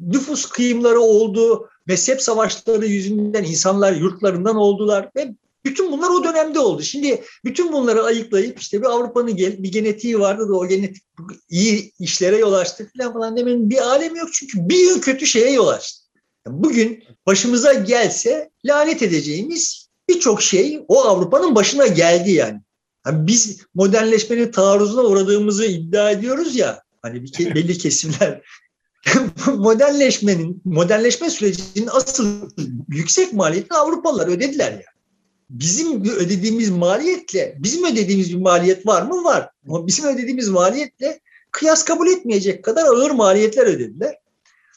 nüfus 0.00 0.46
kıyımları 0.46 1.00
oldu, 1.00 1.68
mezhep 1.86 2.22
savaşları 2.22 2.86
yüzünden 2.86 3.44
insanlar 3.44 3.92
yurtlarından 3.92 4.56
oldular 4.56 5.10
ve 5.16 5.34
bütün 5.66 5.92
bunlar 5.92 6.10
o 6.10 6.24
dönemde 6.24 6.58
oldu. 6.58 6.82
Şimdi 6.82 7.22
bütün 7.44 7.72
bunları 7.72 8.02
ayıklayıp 8.02 8.60
işte 8.60 8.80
bir 8.80 8.86
Avrupa'nın 8.86 9.36
bir 9.36 9.72
genetiği 9.72 10.18
vardı 10.18 10.48
da 10.48 10.54
o 10.54 10.66
genetik 10.68 11.02
iyi 11.48 11.92
işlere 11.98 12.36
yol 12.36 12.52
açtı 12.52 12.90
falan 12.96 13.12
falan 13.12 13.36
demenin 13.36 13.70
bir 13.70 13.78
alemi 13.78 14.18
yok. 14.18 14.28
Çünkü 14.32 14.68
bir 14.68 14.78
yıl 14.78 15.00
kötü 15.00 15.26
şeye 15.26 15.50
yol 15.50 15.68
açtı. 15.68 16.02
bugün 16.46 17.04
başımıza 17.26 17.72
gelse 17.72 18.50
lanet 18.64 19.02
edeceğimiz 19.02 19.88
birçok 20.08 20.42
şey 20.42 20.84
o 20.88 21.04
Avrupa'nın 21.04 21.54
başına 21.54 21.86
geldi 21.86 22.30
yani. 22.30 22.60
yani. 23.06 23.26
Biz 23.26 23.60
modernleşmenin 23.74 24.50
taarruzuna 24.50 25.02
uğradığımızı 25.02 25.66
iddia 25.66 26.10
ediyoruz 26.10 26.56
ya. 26.56 26.82
Hani 27.02 27.22
bir 27.22 27.54
belli 27.54 27.78
kesimler 27.78 28.42
modernleşmenin, 29.46 30.62
modernleşme 30.64 31.30
sürecinin 31.30 31.88
asıl 31.92 32.50
yüksek 32.88 33.32
maliyetini 33.32 33.78
Avrupalılar 33.78 34.28
ödediler 34.28 34.72
yani. 34.72 34.95
Bizim 35.50 36.04
ödediğimiz 36.04 36.70
maliyetle, 36.70 37.54
bizim 37.58 37.84
ödediğimiz 37.84 38.32
bir 38.32 38.40
maliyet 38.40 38.86
var 38.86 39.02
mı? 39.02 39.24
Var. 39.24 39.50
Ama 39.68 39.86
bizim 39.86 40.04
ödediğimiz 40.04 40.48
maliyetle 40.48 41.20
kıyas 41.50 41.84
kabul 41.84 42.08
etmeyecek 42.08 42.64
kadar 42.64 42.84
ağır 42.84 43.10
maliyetler 43.10 43.66
ödediler. 43.66 44.18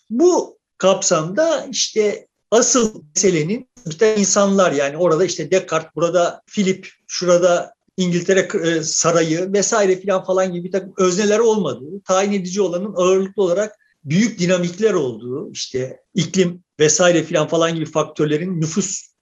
Bu 0.10 0.58
kapsamda 0.78 1.68
işte 1.72 2.28
asıl 2.52 3.04
meselenin 3.16 3.70
işte 3.90 4.16
insanlar 4.16 4.72
yani 4.72 4.98
orada 4.98 5.26
işte 5.26 5.52
Descartes, 5.52 5.96
burada 5.96 6.42
Philip, 6.48 6.90
şurada 7.08 7.74
İngiltere 7.98 8.48
e, 8.68 8.84
sarayı 8.84 9.54
vesaire 9.54 10.00
filan 10.00 10.24
falan 10.24 10.54
gibi 10.54 10.68
bir 10.68 10.72
takım 10.72 10.94
özneler 10.98 11.40
olmadığı, 11.40 12.02
tayin 12.08 12.34
edici 12.34 12.62
olanın 12.62 12.94
ağırlıklı 12.96 13.44
olarak 13.44 13.76
büyük 14.04 14.40
dinamikler 14.40 14.94
olduğu, 14.94 15.52
işte 15.52 16.00
iklim 16.14 16.64
vesaire 16.80 17.24
filan 17.24 17.48
falan 17.48 17.76
gibi 17.76 17.86
faktörlerin 17.86 18.62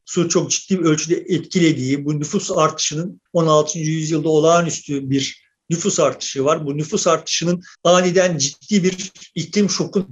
nüfusu 0.07 0.29
çok 0.29 0.51
ciddi 0.51 0.79
bir 0.79 0.85
ölçüde 0.85 1.15
etkilediği, 1.15 2.05
bu 2.05 2.19
nüfus 2.19 2.51
artışının 2.51 3.21
16. 3.33 3.79
yüzyılda 3.79 4.29
olağanüstü 4.29 5.09
bir 5.09 5.47
nüfus 5.69 5.99
artışı 5.99 6.45
var. 6.45 6.65
Bu 6.65 6.77
nüfus 6.77 7.07
artışının 7.07 7.63
aniden 7.83 8.37
ciddi 8.37 8.83
bir 8.83 9.11
iklim 9.35 9.69
şokuna 9.69 10.05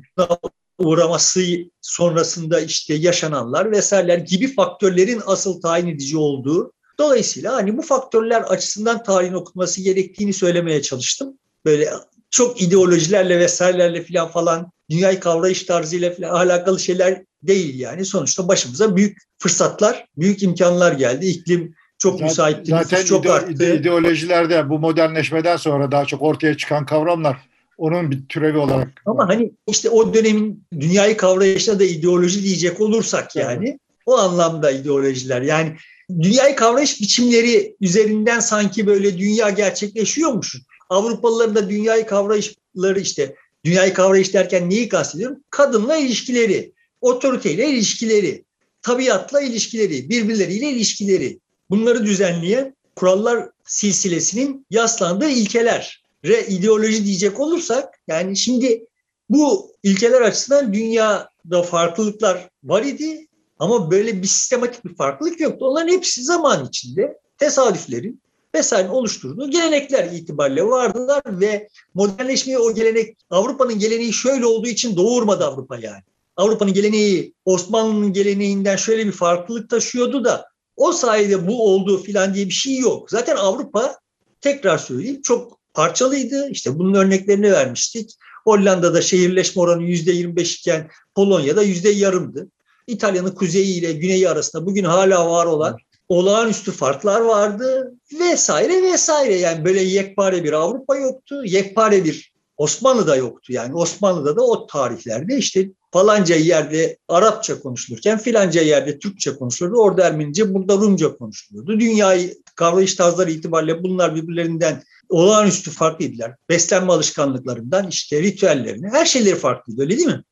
uğraması 0.78 1.42
sonrasında 1.82 2.60
işte 2.60 2.94
yaşananlar 2.94 3.72
vesaireler 3.72 4.18
gibi 4.18 4.54
faktörlerin 4.54 5.22
asıl 5.26 5.62
tayin 5.62 5.88
edici 5.88 6.18
olduğu. 6.18 6.72
Dolayısıyla 7.00 7.54
hani 7.54 7.78
bu 7.78 7.82
faktörler 7.82 8.42
açısından 8.42 9.04
tarihin 9.04 9.34
okunması 9.34 9.82
gerektiğini 9.82 10.34
söylemeye 10.34 10.82
çalıştım. 10.82 11.38
Böyle 11.66 11.90
çok 12.30 12.62
ideolojilerle 12.62 13.40
vesairelerle 13.40 14.04
falan 14.04 14.28
falan 14.32 14.72
dünyayı 14.90 15.20
kavrayış 15.20 15.64
tarzıyla 15.64 16.12
falan 16.12 16.30
alakalı 16.30 16.80
şeyler 16.80 17.24
değil 17.48 17.80
yani. 17.80 18.06
Sonuçta 18.06 18.48
başımıza 18.48 18.96
büyük 18.96 19.18
fırsatlar, 19.40 20.08
büyük 20.18 20.44
imkanlar 20.44 20.92
geldi. 20.92 21.26
İklim 21.26 21.76
çok 21.98 22.22
müsait, 22.22 22.68
zaten 22.68 23.06
çok 23.06 23.26
ide, 23.26 23.32
arttı. 23.32 23.76
ideolojilerde 23.76 24.70
bu 24.70 24.80
modernleşmeden 24.80 25.58
sonra 25.58 25.92
daha 25.92 26.06
çok 26.06 26.22
ortaya 26.22 26.58
çıkan 26.58 26.86
kavramlar 26.86 27.38
onun 27.78 28.12
bir 28.12 28.26
türevi 28.30 28.58
olarak. 28.58 29.02
Ama 29.06 29.30
hani 29.30 29.52
işte 29.68 29.90
o 29.90 30.14
dönemin 30.14 30.64
dünyayı 30.80 31.18
kavrayışına 31.18 31.80
da 31.80 31.84
ideoloji 31.84 32.44
diyecek 32.44 32.82
olursak 32.82 33.36
yani 33.36 33.70
evet. 33.70 33.80
o 34.06 34.18
anlamda 34.18 34.72
ideolojiler. 34.72 35.42
Yani 35.42 35.76
dünyayı 36.10 36.56
kavrayış 36.56 37.02
biçimleri 37.02 37.76
üzerinden 37.82 38.40
sanki 38.40 38.88
böyle 38.88 39.18
dünya 39.18 39.50
gerçekleşiyormuş. 39.50 40.58
Avrupalıların 40.90 41.56
da 41.56 41.70
dünyayı 41.70 42.06
kavrayışları 42.06 43.00
işte 43.00 43.36
dünyayı 43.66 43.94
kavrayış 43.94 44.34
derken 44.34 44.70
neyi 44.70 44.90
kastediyorum? 44.90 45.38
Kadınla 45.50 45.98
ilişkileri, 45.98 46.72
otoriteyle 47.06 47.70
ilişkileri, 47.70 48.46
tabiatla 48.82 49.42
ilişkileri, 49.42 50.10
birbirleriyle 50.10 50.70
ilişkileri. 50.70 51.40
Bunları 51.70 52.06
düzenleyen 52.06 52.76
kurallar 52.96 53.50
silsilesinin 53.66 54.66
yaslandığı 54.70 55.30
ilkeler. 55.30 56.04
Re 56.26 56.46
ideoloji 56.48 57.06
diyecek 57.06 57.40
olursak 57.40 58.00
yani 58.08 58.38
şimdi 58.38 58.86
bu 59.30 59.72
ilkeler 59.84 60.22
açısından 60.22 60.74
dünyada 60.74 61.64
farklılıklar 61.64 62.50
var 62.64 62.84
idi 62.84 63.28
ama 63.60 63.92
böyle 63.92 64.22
bir 64.22 64.28
sistematik 64.28 64.86
bir 64.86 64.96
farklılık 64.96 65.40
yoktu. 65.40 65.66
Onların 65.66 65.94
hepsi 65.94 66.24
zaman 66.24 66.68
içinde 66.68 67.20
tesadüflerin 67.38 68.22
vesaire 68.56 68.90
oluşturduğu 68.90 69.50
gelenekler 69.50 70.12
itibariyle 70.12 70.64
vardılar 70.64 71.24
ve 71.28 71.68
modernleşmeyi 71.94 72.58
o 72.60 72.74
gelenek 72.74 73.18
Avrupa'nın 73.30 73.80
geleneği 73.80 74.14
şöyle 74.14 74.46
olduğu 74.46 74.68
için 74.68 74.96
doğurmadı 74.96 75.46
Avrupa 75.46 75.78
yani. 75.78 76.04
Avrupa'nın 76.38 76.74
geleneği 76.74 77.34
Osmanlı'nın 77.46 78.14
geleneğinden 78.14 78.76
şöyle 78.76 79.08
bir 79.08 79.12
farklılık 79.12 79.70
taşıyordu 79.70 80.26
da 80.26 80.46
o 80.78 80.92
sayede 80.92 81.48
bu 81.48 81.74
oldu 81.74 82.04
filan 82.04 82.34
diye 82.34 82.46
bir 82.46 82.54
şey 82.54 82.78
yok. 82.78 83.12
Zaten 83.12 83.36
Avrupa 83.36 84.00
tekrar 84.42 84.78
söyleyeyim 84.78 85.22
çok 85.22 85.60
parçalıydı. 85.74 86.50
İşte 86.50 86.80
bunun 86.80 86.94
örneklerini 86.94 87.52
vermiştik. 87.52 88.12
Hollanda'da 88.44 89.02
şehirleşme 89.02 89.62
oranı 89.62 89.84
yüzde 89.84 90.12
25 90.12 90.56
iken 90.56 90.90
Polonya'da 91.16 91.64
yüzde 91.64 91.90
yarımdı. 91.90 92.48
İtalya'nın 92.88 93.32
kuzeyi 93.32 93.80
ile 93.80 93.92
güneyi 93.94 94.30
arasında 94.30 94.66
bugün 94.66 94.84
hala 94.84 95.30
var 95.30 95.46
olan 95.46 95.78
olağanüstü 96.10 96.72
farklar 96.72 97.22
vardı 97.22 97.94
vesaire 98.20 98.84
vesaire. 98.84 99.36
Yani 99.36 99.66
böyle 99.66 99.82
yekpare 99.82 100.44
bir 100.44 100.54
Avrupa 100.54 100.96
yoktu, 100.96 101.46
yekpare 101.46 102.06
bir 102.06 102.34
Osmanlı 102.58 103.08
da 103.08 103.16
yoktu. 103.16 103.54
Yani 103.54 103.76
Osmanlı'da 103.76 104.36
da 104.36 104.42
o 104.42 104.68
tarihlerde 104.68 105.38
işte 105.38 105.70
falanca 105.96 106.36
yerde 106.36 106.98
Arapça 107.08 107.60
konuşulurken 107.60 108.18
filanca 108.18 108.62
yerde 108.62 109.00
Türkçe 109.00 109.36
konuşulurdu. 109.36 109.78
Orada 109.78 110.08
Ermenice, 110.08 110.54
burada 110.54 110.76
Rumca 110.76 111.18
konuşulurdu. 111.18 111.80
Dünyayı 111.80 112.38
kavrayış 112.56 112.96
tarzları 112.96 113.32
itibariyle 113.32 113.84
bunlar 113.84 114.16
birbirlerinden 114.16 114.84
olağanüstü 115.10 115.72
farklıydılar. 115.72 116.36
Beslenme 116.50 116.94
alışkanlıklarından 116.94 117.88
işte 117.88 118.24
ritüellerine 118.24 118.90
her 118.90 119.06
şeyleri 119.06 119.36
farklıydı 119.36 119.82
öyle 119.82 119.98
değil 119.98 120.08
mi? 120.08 120.24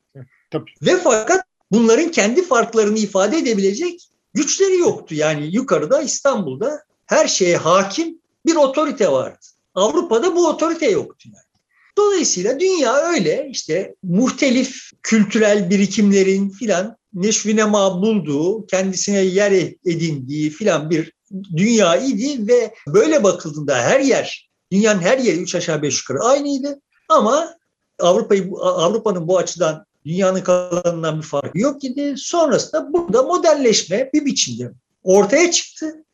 Tabii. 0.50 0.70
Ve 0.82 0.96
fakat 0.96 1.44
bunların 1.72 2.10
kendi 2.10 2.42
farklarını 2.42 2.98
ifade 2.98 3.38
edebilecek 3.38 4.08
güçleri 4.34 4.78
yoktu. 4.78 5.14
Yani 5.14 5.54
yukarıda 5.54 6.02
İstanbul'da 6.02 6.82
her 7.06 7.28
şeye 7.28 7.56
hakim 7.56 8.18
bir 8.46 8.54
otorite 8.56 9.12
vardı. 9.12 9.46
Avrupa'da 9.74 10.36
bu 10.36 10.48
otorite 10.48 10.90
yoktu 10.90 11.28
yani. 11.34 11.53
Dolayısıyla 11.98 12.60
dünya 12.60 12.96
öyle 12.96 13.48
işte 13.50 13.94
muhtelif 14.02 14.90
kültürel 15.02 15.70
birikimlerin 15.70 16.50
filan 16.50 16.96
neşvine 17.14 17.72
bulduğu, 17.72 18.66
kendisine 18.66 19.20
yer 19.20 19.52
edindiği 19.86 20.50
filan 20.50 20.90
bir 20.90 21.12
dünya 21.56 21.96
idi 21.96 22.48
ve 22.48 22.74
böyle 22.86 23.24
bakıldığında 23.24 23.76
her 23.76 24.00
yer, 24.00 24.50
dünyanın 24.72 25.00
her 25.00 25.18
yeri 25.18 25.36
üç 25.36 25.54
aşağı 25.54 25.82
beş 25.82 26.00
yukarı 26.00 26.24
aynıydı. 26.24 26.80
Ama 27.08 27.54
Avrupa'yı 27.98 28.50
Avrupa'nın 28.60 29.28
bu 29.28 29.38
açıdan 29.38 29.86
Dünyanın 30.06 30.40
kalanından 30.40 31.18
bir 31.18 31.26
farkı 31.26 31.58
yok 31.58 31.84
idi. 31.84 32.14
Sonrasında 32.16 32.92
burada 32.92 33.22
modernleşme 33.22 34.10
bir 34.14 34.24
biçimde 34.24 34.72
ortaya 35.02 35.50
çıktı. 35.50 36.04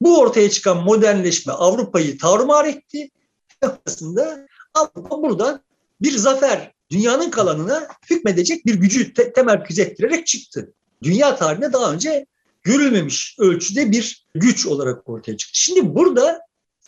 Bu 0.00 0.18
ortaya 0.18 0.50
çıkan 0.50 0.84
modernleşme 0.84 1.52
Avrupa'yı 1.52 2.18
tarumar 2.18 2.64
etti. 2.64 3.10
Aslında 3.86 4.46
Avrupa 4.74 5.22
buradan 5.22 5.60
bir 6.02 6.16
zafer 6.16 6.72
dünyanın 6.90 7.30
kalanına 7.30 7.88
hükmedecek 8.10 8.66
bir 8.66 8.74
gücü 8.74 9.14
te- 9.14 9.32
temerküz 9.32 9.78
ettirerek 9.78 10.26
çıktı. 10.26 10.72
Dünya 11.02 11.36
tarihinde 11.36 11.72
daha 11.72 11.92
önce 11.92 12.26
görülmemiş 12.62 13.36
ölçüde 13.38 13.90
bir 13.90 14.26
güç 14.34 14.66
olarak 14.66 15.08
ortaya 15.08 15.36
çıktı. 15.36 15.58
Şimdi 15.58 15.94
burada 15.94 16.40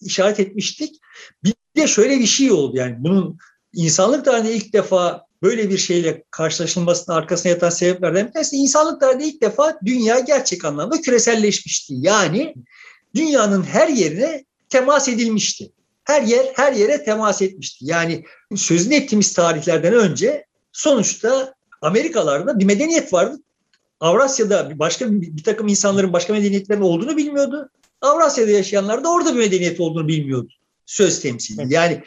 işaret 0.02 0.40
etmiştik. 0.40 1.00
Bir 1.44 1.54
de 1.76 1.86
şöyle 1.86 2.18
bir 2.18 2.26
şey 2.26 2.52
oldu 2.52 2.76
yani 2.76 2.96
bunun 2.98 3.38
insanlık 3.74 4.24
tarihinde 4.24 4.54
ilk 4.54 4.72
defa 4.72 5.26
böyle 5.42 5.70
bir 5.70 5.78
şeyle 5.78 6.24
karşılaşılmasının 6.30 7.16
arkasına 7.16 7.52
yatan 7.52 7.70
sebeplerden 7.70 8.26
bir 8.26 8.32
tanesi 8.32 8.56
insanlık 8.56 9.00
tarihinde 9.00 9.24
ilk 9.24 9.42
defa 9.42 9.78
dünya 9.84 10.18
gerçek 10.18 10.64
anlamda 10.64 11.00
küreselleşmişti. 11.00 11.94
Yani 11.96 12.54
dünyanın 13.14 13.62
her 13.62 13.88
yerine 13.88 14.44
temas 14.68 15.08
edilmişti. 15.08 15.72
Her 16.06 16.22
yer 16.22 16.46
her 16.54 16.72
yere 16.72 17.04
temas 17.04 17.42
etmişti. 17.42 17.84
Yani 17.88 18.24
sözünü 18.56 18.94
ettiğimiz 18.94 19.32
tarihlerden 19.34 19.94
önce 19.94 20.46
sonuçta 20.72 21.54
Amerikalarda 21.82 22.58
bir 22.58 22.64
medeniyet 22.64 23.12
vardı. 23.12 23.36
Avrasya'da 24.00 24.78
başka 24.78 25.12
bir, 25.12 25.36
bir 25.36 25.42
takım 25.42 25.68
insanların 25.68 26.12
başka 26.12 26.32
medeniyetlerin 26.32 26.80
olduğunu 26.80 27.16
bilmiyordu. 27.16 27.70
Avrasya'da 28.00 28.50
yaşayanlar 28.50 29.04
da 29.04 29.12
orada 29.12 29.34
bir 29.34 29.38
medeniyet 29.38 29.80
olduğunu 29.80 30.08
bilmiyordu. 30.08 30.48
Söz 30.86 31.20
temsili. 31.20 31.74
Yani 31.74 32.02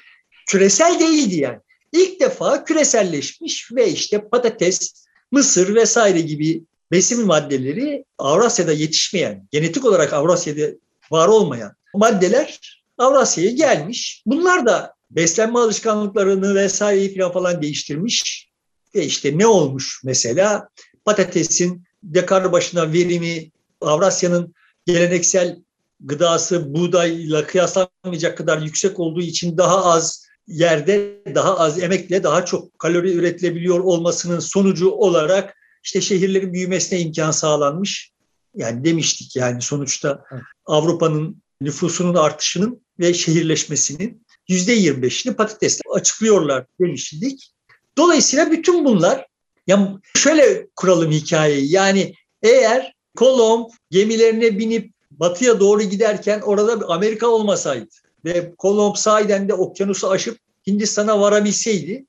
küresel 0.47 0.99
değildi 0.99 1.35
yani. 1.35 1.59
İlk 1.91 2.19
defa 2.19 2.63
küreselleşmiş 2.63 3.71
ve 3.71 3.89
işte 3.89 4.29
patates, 4.29 5.05
mısır 5.31 5.75
vesaire 5.75 6.21
gibi 6.21 6.63
besin 6.91 7.25
maddeleri 7.25 8.05
Avrasya'da 8.17 8.71
yetişmeyen, 8.71 9.47
genetik 9.51 9.85
olarak 9.85 10.13
Avrasya'da 10.13 10.75
var 11.11 11.27
olmayan 11.27 11.73
maddeler 11.93 12.78
Avrasya'ya 12.99 13.51
gelmiş. 13.51 14.23
Bunlar 14.25 14.65
da 14.65 14.93
beslenme 15.11 15.59
alışkanlıklarını 15.59 16.55
vesaireyi 16.55 17.17
falan 17.17 17.31
falan 17.33 17.61
değiştirmiş. 17.61 18.49
Ve 18.95 19.05
işte 19.05 19.37
ne 19.37 19.47
olmuş 19.47 20.01
mesela? 20.03 20.69
Patatesin 21.05 21.83
dekar 22.03 22.51
başına 22.51 22.93
verimi 22.93 23.51
Avrasya'nın 23.81 24.53
geleneksel 24.85 25.59
gıdası 25.99 26.73
buğdayla 26.73 27.47
kıyaslanmayacak 27.47 28.37
kadar 28.37 28.61
yüksek 28.61 28.99
olduğu 28.99 29.21
için 29.21 29.57
daha 29.57 29.85
az 29.85 30.29
yerde 30.47 31.23
daha 31.35 31.59
az 31.59 31.83
emekle 31.83 32.23
daha 32.23 32.45
çok 32.45 32.79
kalori 32.79 33.13
üretilebiliyor 33.13 33.79
olmasının 33.79 34.39
sonucu 34.39 34.89
olarak 34.89 35.55
işte 35.83 36.01
şehirlerin 36.01 36.53
büyümesine 36.53 36.99
imkan 36.99 37.31
sağlanmış. 37.31 38.11
Yani 38.55 38.85
demiştik 38.85 39.35
yani 39.35 39.61
sonuçta 39.61 40.23
Avrupa'nın 40.65 41.41
nüfusunun 41.61 42.15
artışının 42.15 42.81
ve 42.99 43.13
şehirleşmesinin 43.13 44.23
yüzde 44.47 44.77
25'ini 44.77 45.35
patatesle 45.35 45.81
açıklıyorlar 45.93 46.65
demiştik. 46.79 47.51
Dolayısıyla 47.97 48.51
bütün 48.51 48.85
bunlar 48.85 49.27
ya 49.67 49.99
şöyle 50.15 50.67
kuralım 50.75 51.11
hikayeyi 51.11 51.71
yani 51.71 52.13
eğer 52.43 52.93
Kolomb 53.17 53.69
gemilerine 53.91 54.59
binip 54.59 54.93
batıya 55.11 55.59
doğru 55.59 55.83
giderken 55.83 56.41
orada 56.41 56.87
Amerika 56.87 57.27
olmasaydı 57.27 57.89
ve 58.25 58.55
Kolomb 58.57 58.95
sahiden 58.95 59.49
de 59.49 59.53
okyanusu 59.53 60.09
aşıp 60.09 60.37
Hindistan'a 60.67 61.21
varabilseydi 61.21 62.05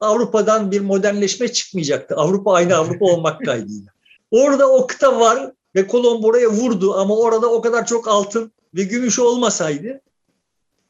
Avrupa'dan 0.00 0.70
bir 0.70 0.80
modernleşme 0.80 1.52
çıkmayacaktı. 1.52 2.14
Avrupa 2.14 2.52
aynı 2.52 2.76
Avrupa 2.76 3.04
olmak 3.04 3.44
kaydıyla. 3.44 3.92
Orada 4.30 4.72
o 4.72 4.86
kıta 4.86 5.20
var 5.20 5.52
ve 5.74 5.86
Kolomb 5.86 6.24
oraya 6.24 6.50
vurdu 6.50 6.94
ama 6.94 7.16
orada 7.16 7.52
o 7.52 7.60
kadar 7.60 7.86
çok 7.86 8.08
altın 8.08 8.52
ve 8.74 8.82
gümüş 8.82 9.18
olmasaydı 9.18 10.00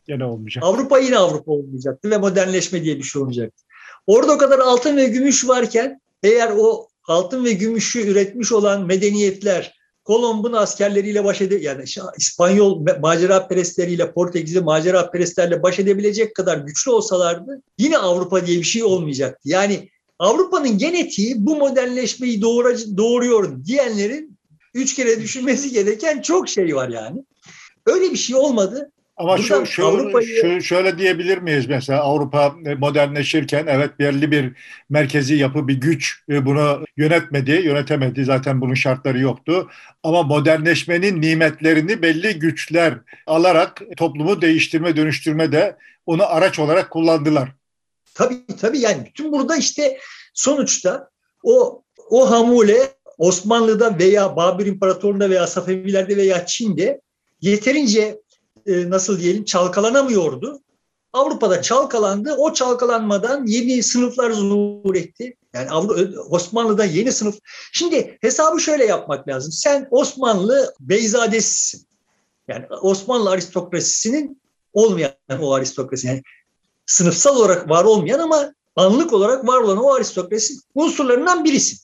yine 0.09 0.25
olmayacak. 0.25 0.65
Avrupa 0.65 0.99
yine 0.99 1.19
Avrupa 1.19 1.53
olmayacaktı 1.53 2.11
ve 2.11 2.19
modernleşme 2.19 2.85
diye 2.85 2.99
bir 2.99 3.03
şey 3.03 3.23
olmayacaktı. 3.23 3.63
Orada 4.07 4.33
o 4.33 4.39
kadar 4.39 4.59
altın 4.59 4.97
ve 4.97 5.05
gümüş 5.05 5.49
varken 5.49 6.01
eğer 6.23 6.53
o 6.59 6.89
altın 7.05 7.45
ve 7.45 7.53
gümüşü 7.53 8.01
üretmiş 8.01 8.53
olan 8.53 8.87
medeniyetler 8.87 9.77
Kolomb'un 10.05 10.53
askerleriyle 10.53 11.25
baş 11.25 11.41
ede 11.41 11.57
yani 11.57 11.85
İspanyol 12.19 12.87
macera 13.01 13.49
perestleriyle 13.49 14.13
Portekizli 14.13 14.61
macera 14.61 15.11
perestlerle 15.11 15.63
baş 15.63 15.79
edebilecek 15.79 16.35
kadar 16.35 16.59
güçlü 16.59 16.91
olsalardı 16.91 17.63
yine 17.79 17.99
Avrupa 17.99 18.47
diye 18.47 18.59
bir 18.59 18.65
şey 18.65 18.85
olmayacaktı. 18.85 19.49
Yani 19.49 19.89
Avrupa'nın 20.19 20.79
genetiği 20.79 21.47
bu 21.47 21.57
modernleşmeyi 21.57 22.43
doğuracı, 22.43 22.97
doğuruyor 22.97 23.65
diyenlerin 23.65 24.39
üç 24.75 24.95
kere 24.95 25.21
düşünmesi 25.21 25.71
gereken 25.71 26.21
çok 26.21 26.49
şey 26.49 26.77
var 26.77 26.89
yani. 26.89 27.25
Öyle 27.87 28.13
bir 28.13 28.17
şey 28.17 28.37
olmadı. 28.37 28.93
Ama 29.17 29.39
şu, 29.39 29.67
şu, 29.67 30.13
şu, 30.41 30.63
şöyle 30.63 30.99
diyebilir 30.99 31.39
miyiz 31.39 31.67
mesela 31.67 32.01
Avrupa 32.01 32.55
modernleşirken 32.79 33.67
evet 33.69 33.99
belli 33.99 34.31
bir 34.31 34.53
merkezi 34.91 35.35
yapı 35.35 35.69
bir 35.69 35.75
güç 35.75 36.23
e, 36.29 36.47
bunu 36.47 36.85
yönetmedi, 36.97 37.51
yönetemedi. 37.51 38.25
Zaten 38.25 38.61
bunun 38.61 38.75
şartları 38.75 39.19
yoktu. 39.19 39.71
Ama 40.03 40.23
modernleşmenin 40.23 41.23
nimetlerini 41.23 42.03
belli 42.03 42.39
güçler 42.39 42.95
alarak 43.27 43.83
toplumu 43.97 44.43
değiştirme, 44.43 44.97
dönüştürme 44.97 45.53
de 45.53 45.77
onu 46.07 46.27
araç 46.27 46.59
olarak 46.59 46.91
kullandılar. 46.91 47.49
Tabii 48.15 48.47
tabii 48.61 48.79
yani 48.79 49.05
bütün 49.07 49.33
burada 49.33 49.57
işte 49.57 49.99
sonuçta 50.35 51.11
o 51.43 51.83
o 52.11 52.31
hamule 52.31 52.79
Osmanlı'da 53.19 53.99
veya 53.99 54.37
Babür 54.37 54.67
İmparatorluğu'nda 54.67 55.31
veya 55.31 55.47
Safevilerde 55.47 56.17
veya 56.17 56.47
Çin'de 56.47 57.01
yeterince 57.41 58.19
e, 58.67 58.91
nasıl 58.91 59.21
diyelim 59.21 59.45
çalkalanamıyordu. 59.45 60.61
Avrupa'da 61.13 61.63
çalkalandı. 61.63 62.35
O 62.35 62.53
çalkalanmadan 62.53 63.47
yeni 63.47 63.83
sınıflar 63.83 64.31
zuhur 64.31 64.95
etti. 64.95 65.37
Yani 65.55 65.89
Osmanlı'da 66.31 66.85
yeni 66.85 67.13
sınıf. 67.13 67.39
Şimdi 67.73 68.19
hesabı 68.21 68.61
şöyle 68.61 68.85
yapmak 68.85 69.29
lazım. 69.29 69.53
Sen 69.53 69.89
Osmanlı 69.91 70.75
beyzadesisin. 70.81 71.87
Yani 72.49 72.67
Osmanlı 72.83 73.31
aristokrasisinin 73.31 74.41
olmayan 74.73 75.13
o 75.41 75.53
aristokrasi. 75.53 76.07
Yani 76.07 76.23
sınıfsal 76.87 77.37
olarak 77.37 77.71
var 77.71 77.85
olmayan 77.85 78.19
ama 78.19 78.55
anlık 78.77 79.13
olarak 79.13 79.47
var 79.47 79.61
olan 79.61 79.77
o 79.77 79.93
aristokrasi 79.93 80.55
unsurlarından 80.75 81.45
birisin. 81.45 81.79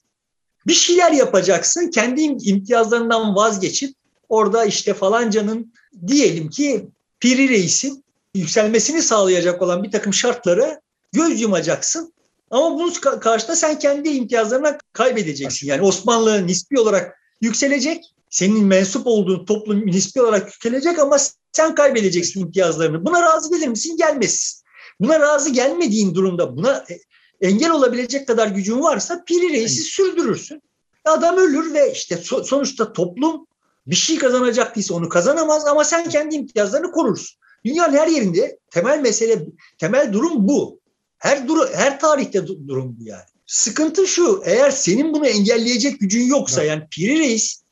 Bir 0.67 0.73
şeyler 0.73 1.13
yapacaksın. 1.13 1.91
Kendi 1.91 2.21
imtiyazlarından 2.23 3.37
vazgeçip 3.37 3.95
orada 4.33 4.65
işte 4.65 4.95
falancanın 4.95 5.73
diyelim 6.07 6.51
ki 6.51 6.89
Piri 7.21 7.49
Reis'in 7.49 8.05
yükselmesini 8.35 9.03
sağlayacak 9.03 9.63
olan 9.63 9.83
bir 9.83 9.91
takım 9.91 10.15
şartları 10.15 10.81
göz 11.13 11.41
yumacaksın. 11.41 12.13
Ama 12.51 12.79
bunun 12.79 12.93
karşısında 13.21 13.57
sen 13.57 13.79
kendi 13.79 14.09
imtiyazlarına 14.09 14.79
kaybedeceksin. 14.93 15.67
Yani 15.67 15.83
Osmanlı 15.83 16.47
nispi 16.47 16.81
olarak 16.81 17.19
yükselecek. 17.41 18.05
Senin 18.31 18.65
mensup 18.65 19.07
olduğun 19.07 19.45
toplum 19.45 19.87
nispi 19.87 20.23
olarak 20.23 20.47
yükselecek 20.47 20.99
ama 20.99 21.17
sen 21.53 21.75
kaybedeceksin 21.75 22.41
imtiyazlarını. 22.41 23.05
Buna 23.05 23.23
razı 23.23 23.51
gelir 23.51 23.69
misin? 23.69 23.97
Gelmezsin. 23.97 24.63
Buna 25.01 25.21
razı 25.21 25.51
gelmediğin 25.51 26.15
durumda 26.15 26.57
buna 26.57 26.85
e, 26.91 26.99
engel 27.49 27.71
olabilecek 27.71 28.27
kadar 28.27 28.47
gücün 28.49 28.83
varsa 28.83 29.25
Piri 29.25 29.53
Reis'i 29.53 29.83
sürdürürsün. 29.83 30.63
Adam 31.05 31.37
ölür 31.37 31.75
ve 31.75 31.93
işte 31.93 32.17
sonuçta 32.45 32.93
toplum 32.93 33.47
bir 33.87 33.95
şey 33.95 34.19
kazanacak 34.19 34.77
değilse 34.77 34.95
onu 34.95 35.09
kazanamaz 35.09 35.67
ama 35.67 35.85
sen 35.85 36.09
kendi 36.09 36.35
imtiyazlarını 36.35 36.93
korursun. 36.93 37.39
Dünyanın 37.65 37.97
her 37.97 38.07
yerinde 38.07 38.59
temel 38.71 39.01
mesele, 39.01 39.47
temel 39.79 40.13
durum 40.13 40.49
bu. 40.49 40.81
Her 41.19 41.49
duru, 41.49 41.69
her 41.75 42.01
tarihte 42.01 42.47
durum 42.47 42.97
bu 42.99 43.05
yani. 43.05 43.25
Sıkıntı 43.47 44.07
şu, 44.07 44.43
eğer 44.45 44.71
senin 44.71 45.15
bunu 45.15 45.27
engelleyecek 45.27 46.01
gücün 46.01 46.27
yoksa 46.27 46.63
yani 46.63 46.83
Piri 46.91 47.19
Reis 47.19 47.63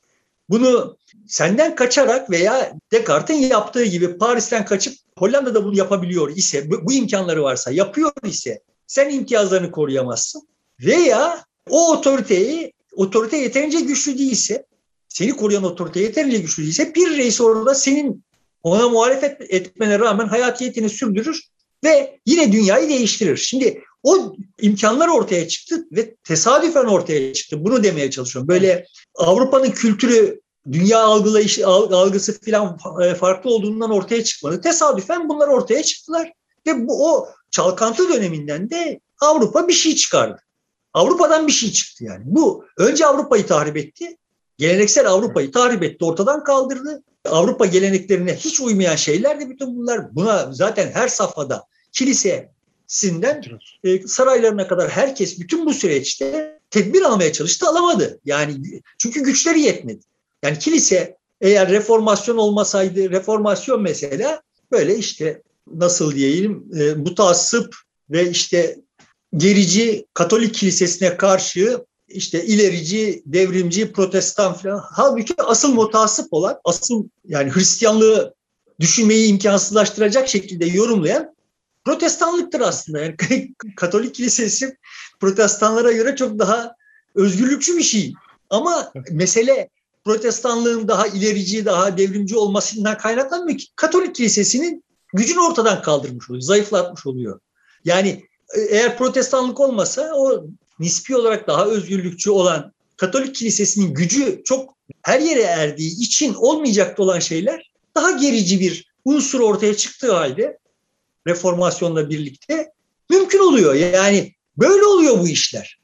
bunu 0.49 0.97
senden 1.27 1.75
kaçarak 1.75 2.31
veya 2.31 2.73
Descartes'in 2.93 3.41
yaptığı 3.41 3.85
gibi 3.85 4.19
Paris'ten 4.19 4.65
kaçıp 4.65 4.95
Hollanda'da 5.19 5.65
bunu 5.65 5.77
yapabiliyor 5.77 6.37
ise, 6.37 6.71
bu, 6.71 6.87
bu 6.87 6.93
imkanları 6.93 7.43
varsa, 7.43 7.71
yapıyor 7.71 8.13
ise 8.25 8.61
sen 8.87 9.11
imtiyazlarını 9.11 9.71
koruyamazsın. 9.71 10.49
Veya 10.81 11.45
o 11.71 11.93
otoriteyi, 11.93 12.73
otorite 12.93 13.37
yeterince 13.37 13.81
güçlü 13.81 14.19
değilse 14.19 14.67
seni 15.11 15.33
koruyan 15.33 15.65
otorite 15.65 16.01
yeterince 16.01 16.39
güçlü 16.39 16.63
değilse 16.63 16.95
bir 16.95 17.19
reis 17.19 17.41
orada 17.41 17.75
senin 17.75 18.25
ona 18.63 18.89
muhalefet 18.89 19.41
etmene 19.41 19.99
rağmen 19.99 20.27
hayatiyetini 20.27 20.91
sürdürür 20.91 21.41
ve 21.85 22.19
yine 22.27 22.53
dünyayı 22.53 22.89
değiştirir. 22.89 23.37
Şimdi 23.37 23.83
o 24.03 24.35
imkanlar 24.61 25.09
ortaya 25.09 25.49
çıktı 25.49 25.87
ve 25.93 26.15
tesadüfen 26.15 26.85
ortaya 26.85 27.33
çıktı. 27.33 27.65
Bunu 27.65 27.85
demeye 27.85 28.11
çalışıyorum. 28.11 28.49
Böyle 28.49 28.87
Avrupa'nın 29.15 29.71
kültürü, 29.71 30.41
dünya 30.73 31.03
algılayışı, 31.03 31.67
algısı 31.67 32.41
falan 32.41 32.79
e, 33.03 33.15
farklı 33.15 33.51
olduğundan 33.51 33.91
ortaya 33.91 34.25
çıkmadı. 34.25 34.61
Tesadüfen 34.61 35.29
bunlar 35.29 35.49
ortaya 35.49 35.83
çıktılar. 35.83 36.33
Ve 36.67 36.89
bu 36.89 37.11
o 37.11 37.29
çalkantı 37.51 38.09
döneminden 38.09 38.71
de 38.71 39.01
Avrupa 39.21 39.69
bir 39.69 39.73
şey 39.73 39.97
çıkardı. 39.97 40.43
Avrupa'dan 40.95 41.47
bir 41.47 41.53
şey 41.53 41.73
çıktı 41.73 42.05
yani. 42.05 42.23
Bu 42.25 42.65
önce 42.77 43.07
Avrupa'yı 43.07 43.47
tahrip 43.47 43.77
etti. 43.77 44.17
Geleneksel 44.61 45.09
Avrupa'yı 45.09 45.53
tahrip 45.53 45.83
etti, 45.83 46.05
ortadan 46.05 46.45
kaldırdı. 46.45 47.03
Avrupa 47.25 47.67
geleneklerine 47.67 48.37
hiç 48.37 48.61
uymayan 48.61 48.97
şeyler 48.97 49.41
de 49.41 49.51
bütün 49.51 49.77
bunlar. 49.77 50.15
Buna 50.15 50.53
zaten 50.53 50.91
her 50.93 51.09
safhada 51.09 51.65
kilisesinden 51.93 53.43
e, 53.85 54.07
saraylarına 54.07 54.69
kadar 54.69 54.91
herkes 54.91 55.41
bütün 55.41 55.67
bu 55.67 55.75
süreçte 55.75 56.59
tedbir 56.71 57.03
almaya 57.03 57.33
çalıştı, 57.33 57.67
alamadı. 57.67 58.21
Yani 58.25 58.55
çünkü 58.99 59.23
güçleri 59.23 59.61
yetmedi. 59.61 60.01
Yani 60.43 60.59
kilise 60.59 61.17
eğer 61.41 61.69
reformasyon 61.69 62.37
olmasaydı, 62.37 63.11
reformasyon 63.11 63.83
mesela 63.83 64.43
böyle 64.73 64.97
işte 64.97 65.43
nasıl 65.75 66.15
diyeyim 66.15 66.65
e, 66.81 66.95
mutassıp 66.95 67.77
ve 68.11 68.31
işte 68.31 68.77
gerici 69.37 70.07
Katolik 70.15 70.55
kilisesine 70.55 71.17
karşı 71.17 71.85
işte 72.11 72.45
ilerici, 72.45 73.23
devrimci, 73.27 73.93
protestan 73.93 74.55
falan. 74.55 74.83
Halbuki 74.93 75.35
asıl 75.39 75.75
mutasip 75.75 76.27
olan, 76.31 76.61
asıl 76.65 77.05
yani 77.25 77.51
Hristiyanlığı 77.51 78.35
düşünmeyi 78.81 79.29
imkansızlaştıracak 79.29 80.29
şekilde 80.29 80.67
yorumlayan 80.67 81.35
protestanlıktır 81.85 82.61
aslında. 82.61 83.01
Yani 83.01 83.17
Katolik 83.77 84.15
kilisesi 84.15 84.77
protestanlara 85.21 85.93
göre 85.93 86.17
çok 86.17 86.39
daha 86.39 86.75
özgürlükçü 87.15 87.77
bir 87.77 87.83
şey. 87.83 88.13
Ama 88.51 88.93
mesele 89.11 89.69
protestanlığın 90.05 90.89
daha 90.89 91.07
ilerici, 91.07 91.65
daha 91.65 91.99
devrimci 91.99 92.37
olmasından 92.37 92.99
kaynaklanmıyor 92.99 93.59
ki 93.59 93.67
Katolik 93.77 94.15
kilisesinin 94.15 94.85
gücünü 95.15 95.41
ortadan 95.41 95.83
kaldırmış 95.83 96.31
oluyor, 96.31 96.43
zayıflatmış 96.43 97.07
oluyor. 97.07 97.41
Yani 97.85 98.25
e, 98.57 98.61
eğer 98.61 98.99
protestanlık 98.99 99.61
olmasa 99.61 100.13
o 100.15 100.45
nispi 100.81 101.17
olarak 101.17 101.49
daha 101.49 101.67
özgürlükçü 101.67 102.31
olan 102.31 102.73
Katolik 102.97 103.35
kilisesinin 103.35 103.95
gücü 103.95 104.43
çok 104.45 104.75
her 105.03 105.21
yere 105.21 105.43
erdiği 105.43 106.01
için 106.01 106.35
olmayacaktı 106.35 107.03
olan 107.03 107.19
şeyler 107.19 107.71
daha 107.95 108.11
gerici 108.11 108.61
bir 108.61 108.91
unsur 109.05 109.41
ortaya 109.41 109.77
çıktığı 109.77 110.13
halde 110.13 110.59
reformasyonla 111.27 112.11
birlikte 112.11 112.73
mümkün 113.11 113.39
oluyor. 113.39 113.75
Yani 113.75 114.35
böyle 114.59 114.85
oluyor 114.85 115.19
bu 115.19 115.29
işler. 115.29 115.81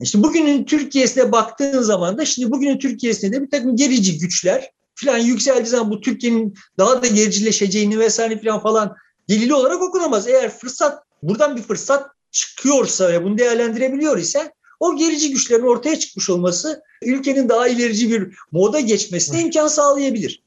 İşte 0.00 0.22
bugünün 0.22 0.64
Türkiye'sine 0.64 1.32
baktığın 1.32 1.82
zaman 1.82 2.18
da 2.18 2.24
şimdi 2.24 2.50
bugünün 2.50 2.78
Türkiye'sinde 2.78 3.36
de 3.36 3.42
bir 3.42 3.50
takım 3.50 3.76
gerici 3.76 4.18
güçler 4.18 4.70
falan 4.94 5.18
yükseldiği 5.18 5.66
zaman 5.66 5.90
bu 5.90 6.00
Türkiye'nin 6.00 6.54
daha 6.78 7.02
da 7.02 7.06
gericileşeceğini 7.06 7.98
vesaire 7.98 8.40
falan 8.42 8.62
falan 8.62 8.96
delili 9.28 9.54
olarak 9.54 9.82
okunamaz. 9.82 10.28
Eğer 10.28 10.50
fırsat 10.50 11.04
buradan 11.22 11.56
bir 11.56 11.62
fırsat 11.62 12.10
çıkıyorsa 12.30 13.08
ve 13.08 13.24
bunu 13.24 13.38
değerlendirebiliyor 13.38 14.18
ise 14.18 14.52
o 14.80 14.96
gerici 14.96 15.30
güçlerin 15.30 15.66
ortaya 15.66 15.98
çıkmış 15.98 16.30
olması 16.30 16.82
ülkenin 17.02 17.48
daha 17.48 17.68
ilerici 17.68 18.10
bir 18.10 18.34
moda 18.52 18.80
geçmesine 18.80 19.40
imkan 19.40 19.68
sağlayabilir. 19.68 20.42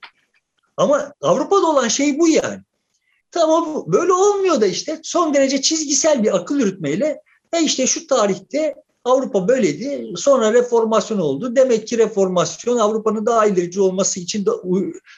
Ama 0.77 1.13
Avrupa'da 1.21 1.67
olan 1.67 1.87
şey 1.87 2.19
bu 2.19 2.27
yani. 2.27 2.61
Tamam 3.31 3.83
böyle 3.87 4.13
olmuyor 4.13 4.61
da 4.61 4.67
işte 4.67 4.99
son 5.03 5.33
derece 5.33 5.61
çizgisel 5.61 6.23
bir 6.23 6.35
akıl 6.35 6.59
yürütmeyle 6.59 7.21
e 7.53 7.63
işte 7.63 7.87
şu 7.87 8.07
tarihte 8.07 8.75
Avrupa 9.05 9.47
böyleydi. 9.47 10.13
Sonra 10.17 10.53
reformasyon 10.53 11.19
oldu. 11.19 11.55
Demek 11.55 11.87
ki 11.87 11.97
reformasyon 11.97 12.77
Avrupa'nın 12.77 13.25
daha 13.25 13.45
ilerici 13.45 13.81
olması 13.81 14.19
için 14.19 14.45
de 14.45 14.49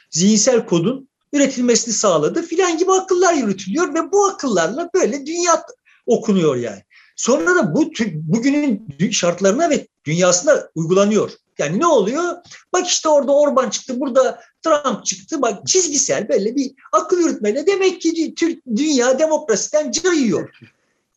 zihinsel 0.10 0.66
kodun 0.66 1.10
üretilmesini 1.34 1.94
sağladı 1.94 2.42
filan 2.42 2.78
gibi 2.78 2.92
akıllar 2.92 3.34
yürütülüyor 3.34 3.94
ve 3.94 4.12
bu 4.12 4.26
akıllarla 4.26 4.90
böyle 4.94 5.26
dünya 5.26 5.64
okunuyor 6.06 6.56
yani. 6.56 6.82
Sonra 7.16 7.56
da 7.56 7.76
bu 7.76 7.92
bugünün 8.14 8.88
şartlarına 9.12 9.70
ve 9.70 9.88
dünyasına 10.06 10.70
uygulanıyor. 10.76 11.32
Yani 11.58 11.80
ne 11.80 11.88
oluyor? 11.88 12.36
Bak 12.74 12.88
işte 12.88 13.10
orada 13.10 13.32
Orban 13.32 13.70
çıktı, 13.70 14.00
burada 14.00 14.42
Trump 14.64 15.06
çıktı. 15.06 15.42
Bak 15.42 15.68
çizgisel 15.68 16.30
böyle 16.30 16.56
bir 16.56 16.72
akıl 16.92 17.20
yürütmeyle 17.20 17.68
demek 17.68 18.02
ki 18.02 18.36
Türk 18.36 18.66
dünya 18.76 19.20
demokrasiden 19.20 19.92
cayıyor. 19.92 20.50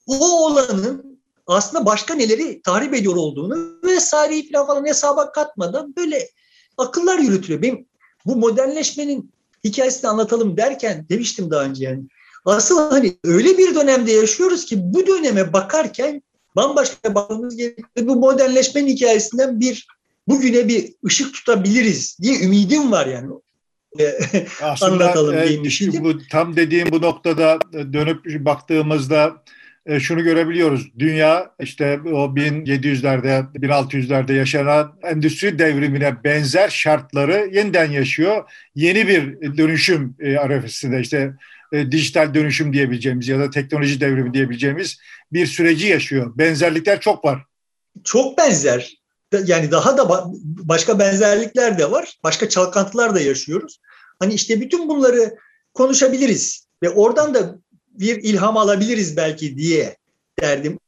O 0.07 0.46
olanın 0.46 1.20
aslında 1.46 1.87
başka 1.87 2.14
neleri 2.14 2.62
tahrip 2.62 2.94
ediyor 2.94 3.16
olduğunu 3.16 3.79
vesaireyi 3.85 4.53
falan 4.53 4.66
falan 4.66 4.87
hesaba 4.87 5.33
katmadan 5.33 5.96
böyle 5.96 6.29
akıllar 6.77 7.18
yürütülüyor. 7.18 7.62
Benim 7.62 7.87
bu 8.27 8.37
modernleşmenin 8.37 9.33
hikayesini 9.64 10.11
anlatalım 10.11 10.57
derken 10.57 11.07
demiştim 11.09 11.51
daha 11.51 11.64
önce 11.64 11.85
yani 11.85 12.03
Asıl 12.44 12.90
hani 12.90 13.16
öyle 13.24 13.59
bir 13.59 13.74
dönemde 13.74 14.12
yaşıyoruz 14.12 14.64
ki 14.64 14.77
bu 14.81 15.07
döneme 15.07 15.53
bakarken 15.53 16.22
bambaşka 16.57 17.14
bakmamız 17.14 17.57
gerekiyor. 17.57 17.88
Bu 18.01 18.16
modernleşmenin 18.16 18.88
hikayesinden 18.88 19.61
bir 19.61 19.87
bugüne 20.29 20.68
bir 20.68 20.92
ışık 21.07 21.35
tutabiliriz 21.35 22.18
diye 22.22 22.40
ümidim 22.40 22.92
var 22.92 23.07
yani. 23.07 23.29
Aslında 24.62 25.05
Anlatalım 25.05 25.38
e, 25.38 25.64
düşündüm. 25.64 26.05
Bu, 26.05 26.18
tam 26.31 26.57
dediğim 26.57 26.92
bu 26.92 27.03
noktada 27.03 27.59
dönüp 27.72 28.44
baktığımızda 28.44 29.42
e, 29.87 30.01
şunu 30.01 30.24
görebiliyoruz. 30.24 30.98
Dünya 30.98 31.51
işte 31.61 32.01
o 32.05 32.35
1700'lerde, 32.35 33.53
1600'lerde 33.55 34.33
yaşanan 34.33 34.98
endüstri 35.03 35.59
devrimine 35.59 36.24
benzer 36.24 36.68
şartları 36.68 37.51
yeniden 37.53 37.90
yaşıyor. 37.90 38.51
Yeni 38.74 39.09
bir 39.09 39.40
dönüşüm 39.57 40.16
e, 40.20 40.37
arefesinde 40.37 41.01
işte 41.01 41.33
e, 41.72 41.92
dijital 41.92 42.35
dönüşüm 42.35 42.72
diyebileceğimiz 42.72 43.28
ya 43.28 43.38
da 43.38 43.50
teknoloji 43.50 44.00
devrimi 44.00 44.35
diyebileceğimiz 44.35 44.98
bir 45.33 45.46
süreci 45.46 45.87
yaşıyor. 45.87 46.33
Benzerlikler 46.38 47.00
çok 47.00 47.24
var. 47.24 47.44
Çok 48.04 48.38
benzer. 48.38 48.98
Yani 49.44 49.70
daha 49.70 49.98
da 49.98 50.24
başka 50.42 50.98
benzerlikler 50.98 51.78
de 51.78 51.90
var. 51.90 52.18
Başka 52.24 52.48
çalkantılar 52.48 53.14
da 53.14 53.20
yaşıyoruz. 53.20 53.81
Hani 54.18 54.35
işte 54.35 54.61
bütün 54.61 54.88
bunları 54.88 55.37
konuşabiliriz 55.74 56.66
ve 56.83 56.90
oradan 56.90 57.35
da 57.35 57.59
bir 57.88 58.16
ilham 58.16 58.57
alabiliriz 58.57 59.16
belki 59.16 59.57
diye 59.57 59.96
derdim 60.40 60.78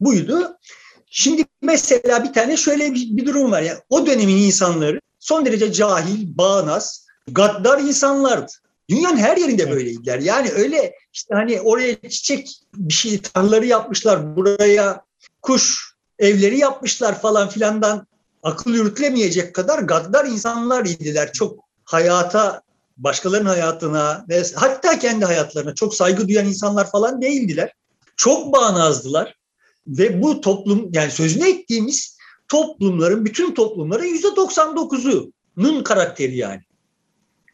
buydu. 0.00 0.58
Şimdi 1.06 1.44
mesela 1.62 2.24
bir 2.24 2.32
tane 2.32 2.56
şöyle 2.56 2.94
bir, 2.94 3.16
bir 3.16 3.26
durum 3.26 3.52
var. 3.52 3.62
Yani 3.62 3.78
o 3.88 4.06
dönemin 4.06 4.36
insanları 4.36 5.00
son 5.18 5.46
derece 5.46 5.72
cahil, 5.72 6.38
bağnaz, 6.38 7.06
gaddar 7.28 7.78
insanlardı. 7.78 8.52
Dünyanın 8.90 9.16
her 9.16 9.36
yerinde 9.36 9.70
böyleydiler. 9.70 10.18
Yani 10.18 10.50
öyle 10.50 10.94
işte 11.12 11.34
hani 11.34 11.60
oraya 11.60 12.00
çiçek 12.08 12.60
bir 12.74 12.94
şey 12.94 13.18
tarlaları 13.18 13.66
yapmışlar, 13.66 14.36
buraya 14.36 15.04
kuş 15.42 15.94
evleri 16.18 16.58
yapmışlar 16.58 17.20
falan 17.20 17.48
filandan 17.48 18.06
akıl 18.42 18.74
yürütülemeyecek 18.74 19.54
kadar 19.54 19.78
gaddar 19.78 20.24
insanlar 20.24 20.84
idiler. 20.84 21.32
Çok 21.32 21.64
hayata, 21.84 22.62
başkalarının 22.96 23.48
hayatına 23.48 24.24
ve 24.28 24.42
hatta 24.54 24.98
kendi 24.98 25.24
hayatlarına 25.24 25.74
çok 25.74 25.94
saygı 25.94 26.28
duyan 26.28 26.46
insanlar 26.46 26.90
falan 26.90 27.22
değildiler. 27.22 27.72
Çok 28.16 28.52
bağnazdılar 28.52 29.34
ve 29.86 30.22
bu 30.22 30.40
toplum 30.40 30.90
yani 30.92 31.10
sözüne 31.10 31.50
ettiğimiz 31.50 32.18
toplumların, 32.48 33.24
bütün 33.24 33.54
toplumların 33.54 34.04
yüzde 34.04 34.28
99'unun 34.28 35.82
karakteri 35.82 36.36
yani. 36.36 36.62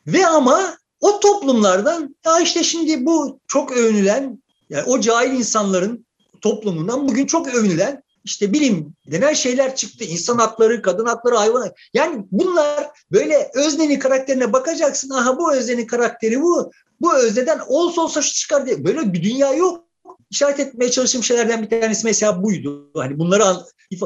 Ve 0.07 0.27
ama 0.27 0.80
o 1.01 1.21
toplumlardan 1.21 2.17
ya 2.27 2.41
işte 2.41 2.65
şimdi 2.65 3.07
bu 3.07 3.41
çok 3.47 3.73
övünülen 3.73 4.43
yani 4.71 4.85
o 4.87 5.01
cahil 5.01 5.33
insanların 5.33 6.07
toplumundan 6.41 7.09
bugün 7.09 7.27
çok 7.27 7.55
övünülen 7.55 8.03
işte 8.25 8.53
bilim 8.53 8.95
denen 9.11 9.33
şeyler 9.33 9.77
çıktı. 9.77 10.05
İnsan 10.05 10.39
hakları, 10.39 10.83
kadın 10.83 11.07
hakları, 11.07 11.37
hayvan 11.37 11.71
Yani 11.95 12.25
bunlar 12.31 12.91
böyle 13.13 13.51
öznenin 13.55 13.99
karakterine 13.99 14.53
bakacaksın. 14.53 15.11
Aha 15.11 15.39
bu 15.39 15.55
öznenin 15.55 15.87
karakteri 15.87 16.43
bu. 16.43 16.71
Bu 17.01 17.15
özneden 17.15 17.61
olsa 17.69 18.01
olsa 18.01 18.23
şu 18.23 18.33
çıkar 18.33 18.67
diye. 18.67 18.85
Böyle 18.85 19.13
bir 19.13 19.23
dünya 19.23 19.53
yok. 19.53 19.85
İşaret 20.31 20.61
etmeye 20.61 20.91
çalıştığım 20.91 21.25
şeylerden 21.25 21.63
bir 21.63 21.71
tanesi 21.71 22.07
mesela 22.07 22.43
buydu. 22.43 22.91
Hani 22.95 23.19
bunları 23.19 23.57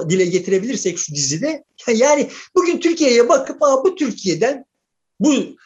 dile 0.09 0.25
getirebilirsek 0.25 0.99
şu 0.99 1.15
dizide. 1.15 1.65
Yani 1.95 2.29
bugün 2.55 2.81
Türkiye'ye 2.81 3.29
bakıp 3.29 3.63
Aa, 3.63 3.85
bu 3.85 3.95
Türkiye'den 3.95 4.65
bu 5.25 5.57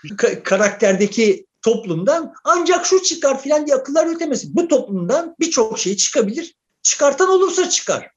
karakterdeki 0.44 1.46
toplumdan 1.62 2.34
ancak 2.44 2.86
şu 2.86 3.02
çıkar 3.02 3.42
filan 3.42 3.66
diye 3.66 3.76
akıllar 3.76 4.06
yürütemesin. 4.06 4.56
Bu 4.56 4.68
toplumdan 4.68 5.36
birçok 5.40 5.78
şey 5.78 5.96
çıkabilir. 5.96 6.54
Çıkartan 6.82 7.28
olursa 7.28 7.70
çıkar. 7.70 8.10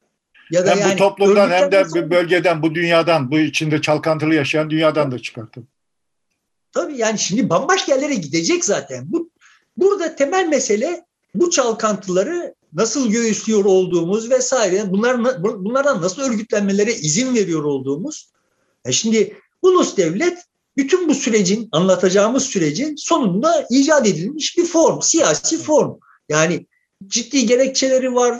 Ya 0.51 0.65
da 0.65 0.71
hem 0.71 0.80
yani 0.80 0.93
bu 0.93 0.97
toplumdan 0.97 1.49
hem 1.49 1.71
de 1.71 1.86
bir 1.95 2.12
bölgeden, 2.12 2.62
bu 2.62 2.75
dünyadan, 2.75 3.32
bu 3.32 3.39
içinde 3.39 3.82
çalkantılı 3.82 4.36
yaşayan 4.36 4.69
dünyadan 4.69 5.12
da 5.12 5.19
çıkartın. 5.19 5.67
Tabii 6.71 6.97
yani 6.97 7.19
şimdi 7.19 7.49
bambaşka 7.49 7.95
yerlere 7.95 8.15
gidecek 8.15 8.65
zaten. 8.65 9.06
Bu 9.08 9.30
burada 9.77 10.15
temel 10.15 10.47
mesele 10.47 11.06
bu 11.36 11.49
çalkantıları 11.49 12.56
nasıl 12.73 13.12
göğüslüyor 13.12 13.65
olduğumuz 13.65 14.32
vesaire. 14.32 14.91
Bunlar 14.91 15.43
bunlardan 15.43 16.01
nasıl 16.01 16.21
örgütlenmelere 16.21 16.93
izin 16.93 17.36
veriyor 17.36 17.63
olduğumuz. 17.63 18.32
E 18.86 18.91
şimdi 18.91 19.38
ulus 19.62 19.97
devlet 19.97 20.45
bütün 20.77 21.10
bu 21.10 21.15
sürecin, 21.15 21.69
anlatacağımız 21.71 22.43
sürecin 22.43 22.95
sonunda 22.95 23.67
icat 23.69 24.07
edilmiş 24.07 24.57
bir 24.57 24.65
form, 24.65 25.01
siyasi 25.01 25.57
form. 25.57 25.91
Yani 26.29 26.65
ciddi 27.07 27.45
gerekçeleri 27.45 28.15
var, 28.15 28.39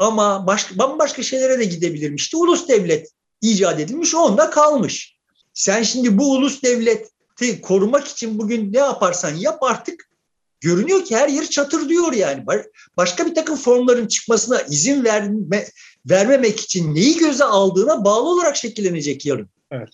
ama 0.00 0.46
baş, 0.46 0.78
bambaşka 0.78 1.22
şeylere 1.22 1.58
de 1.58 1.64
gidebilirmişti. 1.64 2.36
Ulus 2.36 2.68
devlet 2.68 3.10
icat 3.40 3.80
edilmiş, 3.80 4.14
onda 4.14 4.50
kalmış. 4.50 5.16
Sen 5.54 5.82
şimdi 5.82 6.18
bu 6.18 6.32
ulus 6.32 6.62
devleti 6.62 7.60
korumak 7.62 8.08
için 8.08 8.38
bugün 8.38 8.72
ne 8.72 8.78
yaparsan 8.78 9.34
yap 9.34 9.62
artık 9.62 10.10
görünüyor 10.60 11.04
ki 11.04 11.16
her 11.16 11.28
yer 11.28 11.46
çatır 11.46 11.88
diyor 11.88 12.12
yani. 12.12 12.44
Başka 12.96 13.26
bir 13.26 13.34
takım 13.34 13.56
formların 13.56 14.06
çıkmasına 14.06 14.60
izin 14.60 15.04
verme, 15.04 15.66
vermemek 16.06 16.60
için 16.60 16.94
neyi 16.94 17.16
göze 17.16 17.44
aldığına 17.44 18.04
bağlı 18.04 18.28
olarak 18.28 18.56
şekillenecek 18.56 19.26
yarın. 19.26 19.48
Evet. 19.70 19.88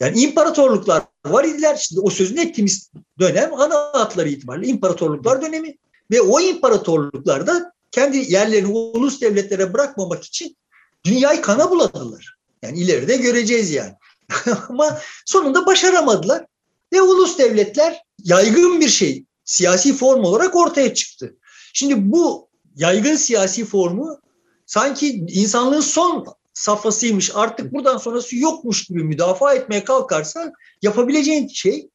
Yani 0.00 0.20
imparatorluklar 0.20 1.02
var 1.32 1.44
idiler. 1.44 1.76
Şimdi 1.76 2.00
o 2.00 2.10
sözünü 2.10 2.40
ettiğimiz 2.40 2.90
dönem 3.18 3.54
ana 3.54 3.74
hatları 3.74 4.28
itibariyle 4.28 4.66
imparatorluklar 4.66 5.42
dönemi. 5.42 5.76
Ve 6.10 6.20
o 6.20 6.40
imparatorluklarda 6.40 7.72
kendi 7.90 8.32
yerlerini 8.32 8.72
ulus 8.72 9.20
devletlere 9.20 9.74
bırakmamak 9.74 10.24
için 10.24 10.56
dünyayı 11.04 11.42
kana 11.42 11.70
buladılar. 11.70 12.36
Yani 12.62 12.78
ileride 12.78 13.16
göreceğiz 13.16 13.70
yani. 13.70 13.92
Ama 14.68 14.98
sonunda 15.26 15.66
başaramadılar. 15.66 16.46
Ve 16.92 17.02
ulus 17.02 17.38
devletler 17.38 18.02
yaygın 18.24 18.80
bir 18.80 18.88
şey, 18.88 19.24
siyasi 19.44 19.96
form 19.96 20.24
olarak 20.24 20.56
ortaya 20.56 20.94
çıktı. 20.94 21.36
Şimdi 21.72 22.12
bu 22.12 22.48
yaygın 22.76 23.16
siyasi 23.16 23.64
formu 23.64 24.20
sanki 24.66 25.08
insanlığın 25.28 25.80
son 25.80 26.26
safhasıymış 26.56 27.30
artık 27.34 27.72
buradan 27.72 27.96
sonrası 27.98 28.36
yokmuş 28.36 28.84
gibi 28.84 29.04
müdafaa 29.04 29.54
etmeye 29.54 29.84
kalkarsan 29.84 30.52
yapabileceğin 30.82 31.48
şey 31.48 31.88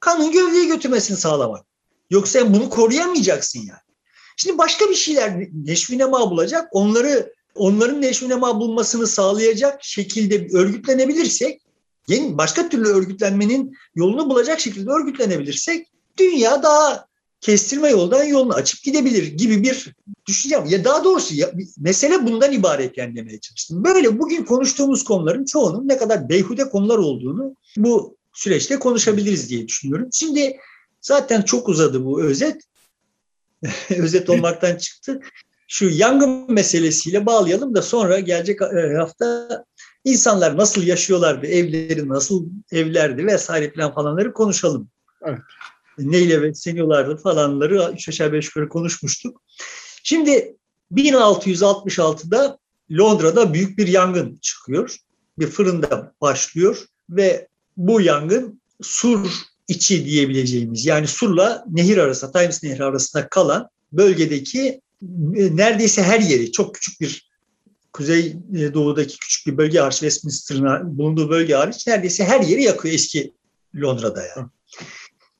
kanın 0.00 0.32
gövdeye 0.32 0.64
götürmesini 0.64 1.16
sağlamak. 1.16 1.66
Yoksa 2.10 2.38
sen 2.38 2.54
bunu 2.54 2.70
koruyamayacaksın 2.70 3.58
yani. 3.58 3.80
Şimdi 4.36 4.58
başka 4.58 4.90
bir 4.90 4.94
şeyler 4.94 5.48
neşvinema 5.64 6.30
bulacak. 6.30 6.68
Onları 6.72 7.32
onların 7.54 8.02
neşvinema 8.02 8.60
bulmasını 8.60 9.06
sağlayacak 9.06 9.84
şekilde 9.84 10.48
örgütlenebilirsek, 10.58 11.62
yeni 12.08 12.38
başka 12.38 12.68
türlü 12.68 12.88
örgütlenmenin 12.88 13.76
yolunu 13.94 14.30
bulacak 14.30 14.60
şekilde 14.60 14.90
örgütlenebilirsek 14.90 15.86
dünya 16.18 16.62
daha 16.62 17.07
kestirme 17.40 17.88
yoldan 17.90 18.24
yolunu 18.24 18.54
açıp 18.54 18.82
gidebilir 18.82 19.22
gibi 19.22 19.62
bir 19.62 19.94
düşüncem. 20.26 20.64
Ya 20.66 20.84
daha 20.84 21.04
doğrusu 21.04 21.34
ya, 21.34 21.52
mesele 21.78 22.26
bundan 22.26 22.52
ibaret 22.52 22.98
yani 22.98 23.16
demeye 23.16 23.40
çalıştım. 23.40 23.84
Böyle 23.84 24.18
bugün 24.18 24.44
konuştuğumuz 24.44 25.04
konuların 25.04 25.44
çoğunun 25.44 25.88
ne 25.88 25.98
kadar 25.98 26.28
beyhude 26.28 26.68
konular 26.68 26.98
olduğunu 26.98 27.54
bu 27.76 28.16
süreçte 28.32 28.78
konuşabiliriz 28.78 29.50
diye 29.50 29.68
düşünüyorum. 29.68 30.08
Şimdi 30.12 30.56
zaten 31.00 31.42
çok 31.42 31.68
uzadı 31.68 32.04
bu 32.04 32.22
özet. 32.22 32.62
özet 33.90 34.30
olmaktan 34.30 34.76
çıktı. 34.76 35.20
Şu 35.68 35.88
yangın 35.88 36.52
meselesiyle 36.52 37.26
bağlayalım 37.26 37.74
da 37.74 37.82
sonra 37.82 38.20
gelecek 38.20 38.62
e, 38.62 38.94
hafta 38.96 39.48
insanlar 40.04 40.56
nasıl 40.56 40.82
yaşıyorlardı, 40.82 41.46
evleri 41.46 42.08
nasıl 42.08 42.46
evlerdi 42.72 43.26
vesaire 43.26 43.72
falan 43.72 43.94
falanları 43.94 44.32
konuşalım. 44.32 44.88
Evet 45.26 45.38
neyle 45.98 46.42
besleniyorlardı 46.42 47.16
falanları 47.16 47.92
üç 47.94 48.08
aşağı 48.08 48.32
beş 48.32 48.46
yukarı 48.46 48.68
konuşmuştuk. 48.68 49.42
Şimdi 50.02 50.56
1666'da 50.94 52.58
Londra'da 52.92 53.54
büyük 53.54 53.78
bir 53.78 53.86
yangın 53.86 54.38
çıkıyor. 54.42 54.96
Bir 55.38 55.46
fırında 55.46 56.12
başlıyor 56.20 56.84
ve 57.10 57.48
bu 57.76 58.00
yangın 58.00 58.60
sur 58.82 59.30
içi 59.68 60.04
diyebileceğimiz 60.04 60.86
yani 60.86 61.06
surla 61.06 61.64
nehir 61.70 61.98
arasında, 61.98 62.32
Thames 62.32 62.62
Nehri 62.62 62.84
arasında 62.84 63.28
kalan 63.28 63.68
bölgedeki 63.92 64.80
e, 65.36 65.56
neredeyse 65.56 66.02
her 66.02 66.20
yeri 66.20 66.52
çok 66.52 66.74
küçük 66.74 67.00
bir 67.00 67.28
kuzey 67.92 68.36
e, 68.56 68.74
doğudaki 68.74 69.18
küçük 69.18 69.46
bir 69.46 69.56
bölge 69.56 69.78
hariç 69.78 69.96
Westminster'ın 69.98 70.98
bulunduğu 70.98 71.30
bölge 71.30 71.54
hariç 71.54 71.86
neredeyse 71.86 72.24
her 72.24 72.40
yeri 72.40 72.62
yakıyor 72.62 72.94
eski 72.94 73.32
Londra'da 73.76 74.22
yani. 74.26 74.48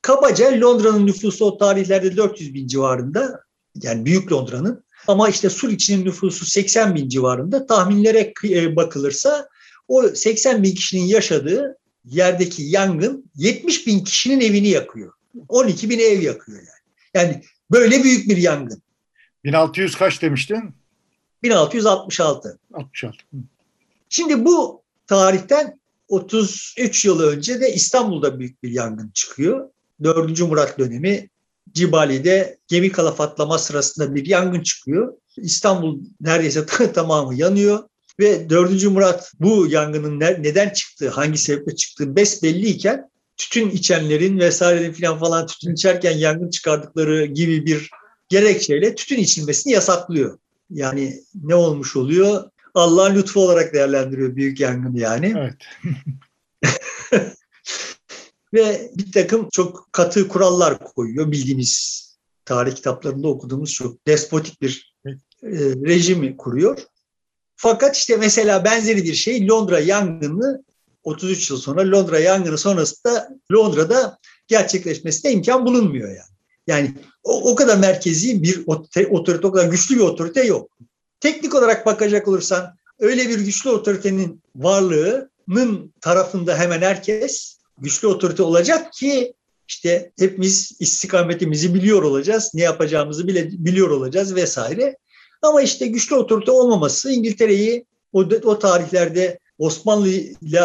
Kabaca 0.01 0.61
Londra'nın 0.61 1.07
nüfusu 1.07 1.45
o 1.45 1.57
tarihlerde 1.57 2.17
400 2.17 2.53
bin 2.53 2.67
civarında. 2.67 3.43
Yani 3.75 4.05
büyük 4.05 4.31
Londra'nın. 4.31 4.83
Ama 5.07 5.29
işte 5.29 5.49
Suriç'in 5.49 6.05
nüfusu 6.05 6.45
80 6.45 6.95
bin 6.95 7.09
civarında. 7.09 7.65
Tahminlere 7.65 8.33
e, 8.43 8.75
bakılırsa 8.75 9.49
o 9.87 10.07
80 10.07 10.63
bin 10.63 10.75
kişinin 10.75 11.03
yaşadığı 11.03 11.77
yerdeki 12.05 12.63
yangın 12.63 13.31
70 13.35 13.87
bin 13.87 14.03
kişinin 14.03 14.41
evini 14.41 14.67
yakıyor. 14.67 15.13
12 15.47 15.89
bin 15.89 15.99
ev 15.99 16.21
yakıyor 16.21 16.57
yani. 16.57 16.69
Yani 17.13 17.43
böyle 17.71 18.03
büyük 18.03 18.29
bir 18.29 18.37
yangın. 18.37 18.81
1600 19.43 19.95
kaç 19.95 20.21
demiştin? 20.21 20.73
1666. 21.43 22.59
66. 22.73 23.17
Şimdi 24.09 24.45
bu 24.45 24.81
tarihten 25.07 25.79
33 26.07 27.05
yıl 27.05 27.19
önce 27.19 27.61
de 27.61 27.73
İstanbul'da 27.73 28.39
büyük 28.39 28.63
bir 28.63 28.71
yangın 28.71 29.11
çıkıyor. 29.13 29.69
4. 30.03 30.41
Murat 30.41 30.79
dönemi 30.79 31.29
Cibali'de 31.73 32.57
gemi 32.67 32.91
kalafatlama 32.91 33.57
sırasında 33.57 34.15
bir 34.15 34.25
yangın 34.25 34.61
çıkıyor. 34.61 35.13
İstanbul 35.37 35.99
neredeyse 36.21 36.65
tamamı 36.93 37.35
yanıyor 37.35 37.83
ve 38.19 38.49
4. 38.49 38.85
Murat 38.85 39.31
bu 39.39 39.67
yangının 39.67 40.19
neden 40.19 40.69
çıktığı, 40.69 41.09
hangi 41.09 41.37
sebeple 41.37 41.75
çıktığı 41.75 42.15
besbelliyken 42.15 43.09
tütün 43.37 43.69
içenlerin 43.69 44.39
vesaire 44.39 44.93
filan 44.93 45.19
falan 45.19 45.47
tütün 45.47 45.73
içerken 45.73 46.17
yangın 46.17 46.49
çıkardıkları 46.49 47.25
gibi 47.25 47.65
bir 47.65 47.89
gerekçeyle 48.29 48.95
tütün 48.95 49.17
içilmesini 49.17 49.73
yasaklıyor. 49.73 50.37
Yani 50.69 51.23
ne 51.43 51.55
olmuş 51.55 51.95
oluyor? 51.95 52.43
Allah'ın 52.73 53.15
lütfu 53.15 53.41
olarak 53.41 53.73
değerlendiriyor 53.73 54.35
büyük 54.35 54.59
yangını 54.59 54.99
yani. 54.99 55.33
Evet. 55.37 55.55
ve 58.53 58.91
bir 58.97 59.11
takım 59.11 59.49
çok 59.51 59.89
katı 59.91 60.27
kurallar 60.27 60.79
koyuyor. 60.79 61.31
Bildiğimiz 61.31 62.05
tarih 62.45 62.75
kitaplarında 62.75 63.27
okuduğumuz 63.27 63.73
çok 63.73 64.07
despotik 64.07 64.61
bir 64.61 64.95
e, 65.43 65.59
rejimi 65.85 66.37
kuruyor. 66.37 66.79
Fakat 67.55 67.97
işte 67.97 68.17
mesela 68.17 68.63
benzeri 68.63 69.03
bir 69.03 69.13
şey 69.13 69.47
Londra 69.47 69.79
yangını 69.79 70.63
33 71.03 71.49
yıl 71.49 71.57
sonra 71.57 71.91
Londra 71.91 72.19
yangını 72.19 72.57
sonrasında 72.57 73.29
Londra'da 73.51 74.17
gerçekleşmesine 74.47 75.31
imkan 75.31 75.65
bulunmuyor 75.65 76.09
yani. 76.09 76.29
Yani 76.67 76.93
o, 77.23 77.51
o 77.51 77.55
kadar 77.55 77.77
merkezi 77.77 78.43
bir 78.43 78.63
otorite, 79.07 79.47
o 79.47 79.51
kadar 79.51 79.67
güçlü 79.69 79.95
bir 79.95 80.01
otorite 80.01 80.43
yok. 80.43 80.71
Teknik 81.19 81.55
olarak 81.55 81.85
bakacak 81.85 82.27
olursan 82.27 82.75
öyle 82.99 83.29
bir 83.29 83.39
güçlü 83.39 83.69
otoritenin 83.69 84.41
varlığının 84.55 85.93
tarafında 86.01 86.57
hemen 86.57 86.81
herkes 86.81 87.58
güçlü 87.81 88.07
otorite 88.07 88.43
olacak 88.43 88.93
ki 88.93 89.33
işte 89.67 90.11
hepimiz 90.19 90.71
istikametimizi 90.79 91.73
biliyor 91.73 92.03
olacağız, 92.03 92.51
ne 92.53 92.61
yapacağımızı 92.61 93.27
bile 93.27 93.49
biliyor 93.51 93.89
olacağız 93.89 94.35
vesaire. 94.35 94.97
Ama 95.41 95.61
işte 95.61 95.87
güçlü 95.87 96.15
otorite 96.15 96.51
olmaması 96.51 97.11
İngiltere'yi 97.11 97.85
o, 98.13 98.19
o 98.19 98.59
tarihlerde 98.59 99.39
Osmanlı 99.57 100.09
ile 100.09 100.61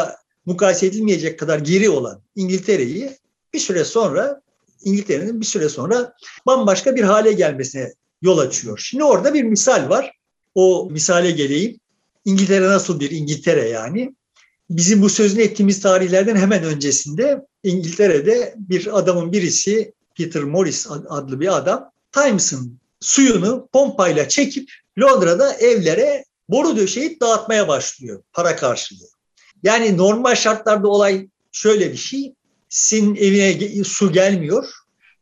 mukayese 0.47 0.87
edilmeyecek 0.87 1.39
kadar 1.39 1.59
geri 1.59 1.91
olan 1.91 2.23
İngiltere'yi 2.37 3.11
bir 3.55 3.59
süre 3.59 3.85
sonra 3.85 4.41
İngiltere'nin 4.85 5.41
bir 5.41 5.47
süre 5.47 5.69
sonra 5.69 6.15
bambaşka 6.47 6.97
bir 6.97 7.03
hale 7.03 7.33
gelmesine 7.33 7.93
yol 8.23 8.39
açıyor. 8.39 8.79
Şimdi 8.79 9.05
orada 9.05 9.35
bir 9.35 9.43
misal 9.43 9.89
var. 9.89 10.13
O 10.55 10.89
misale 10.91 11.31
geleyim. 11.31 11.81
İngiltere 12.25 12.67
nasıl 12.67 13.01
bir 13.01 13.11
İngiltere 13.11 13.69
yani? 13.69 14.15
Bizim 14.71 15.03
bu 15.03 15.09
sözünü 15.09 15.43
ettiğimiz 15.43 15.81
tarihlerden 15.81 16.37
hemen 16.37 16.65
öncesinde 16.65 17.47
İngiltere'de 17.63 18.55
bir 18.57 18.99
adamın 18.99 19.33
birisi 19.33 19.93
Peter 20.15 20.43
Morris 20.43 20.87
adlı 21.09 21.41
bir 21.41 21.57
adam 21.57 21.91
Times'ın 22.13 22.79
suyunu 23.01 23.69
pompayla 23.73 24.29
çekip 24.29 24.71
Londra'da 24.99 25.55
evlere 25.55 26.25
boru 26.49 26.77
döşeyip 26.77 27.21
dağıtmaya 27.21 27.69
başlıyor 27.69 28.23
para 28.33 28.57
karşılığı. 28.57 29.09
Yani 29.63 29.97
normal 29.97 30.35
şartlarda 30.35 30.89
olay 30.89 31.29
şöyle 31.53 31.93
bir 31.93 31.97
şey. 31.97 32.35
Senin 32.69 33.17
evine 33.17 33.85
su 33.85 34.13
gelmiyor. 34.13 34.69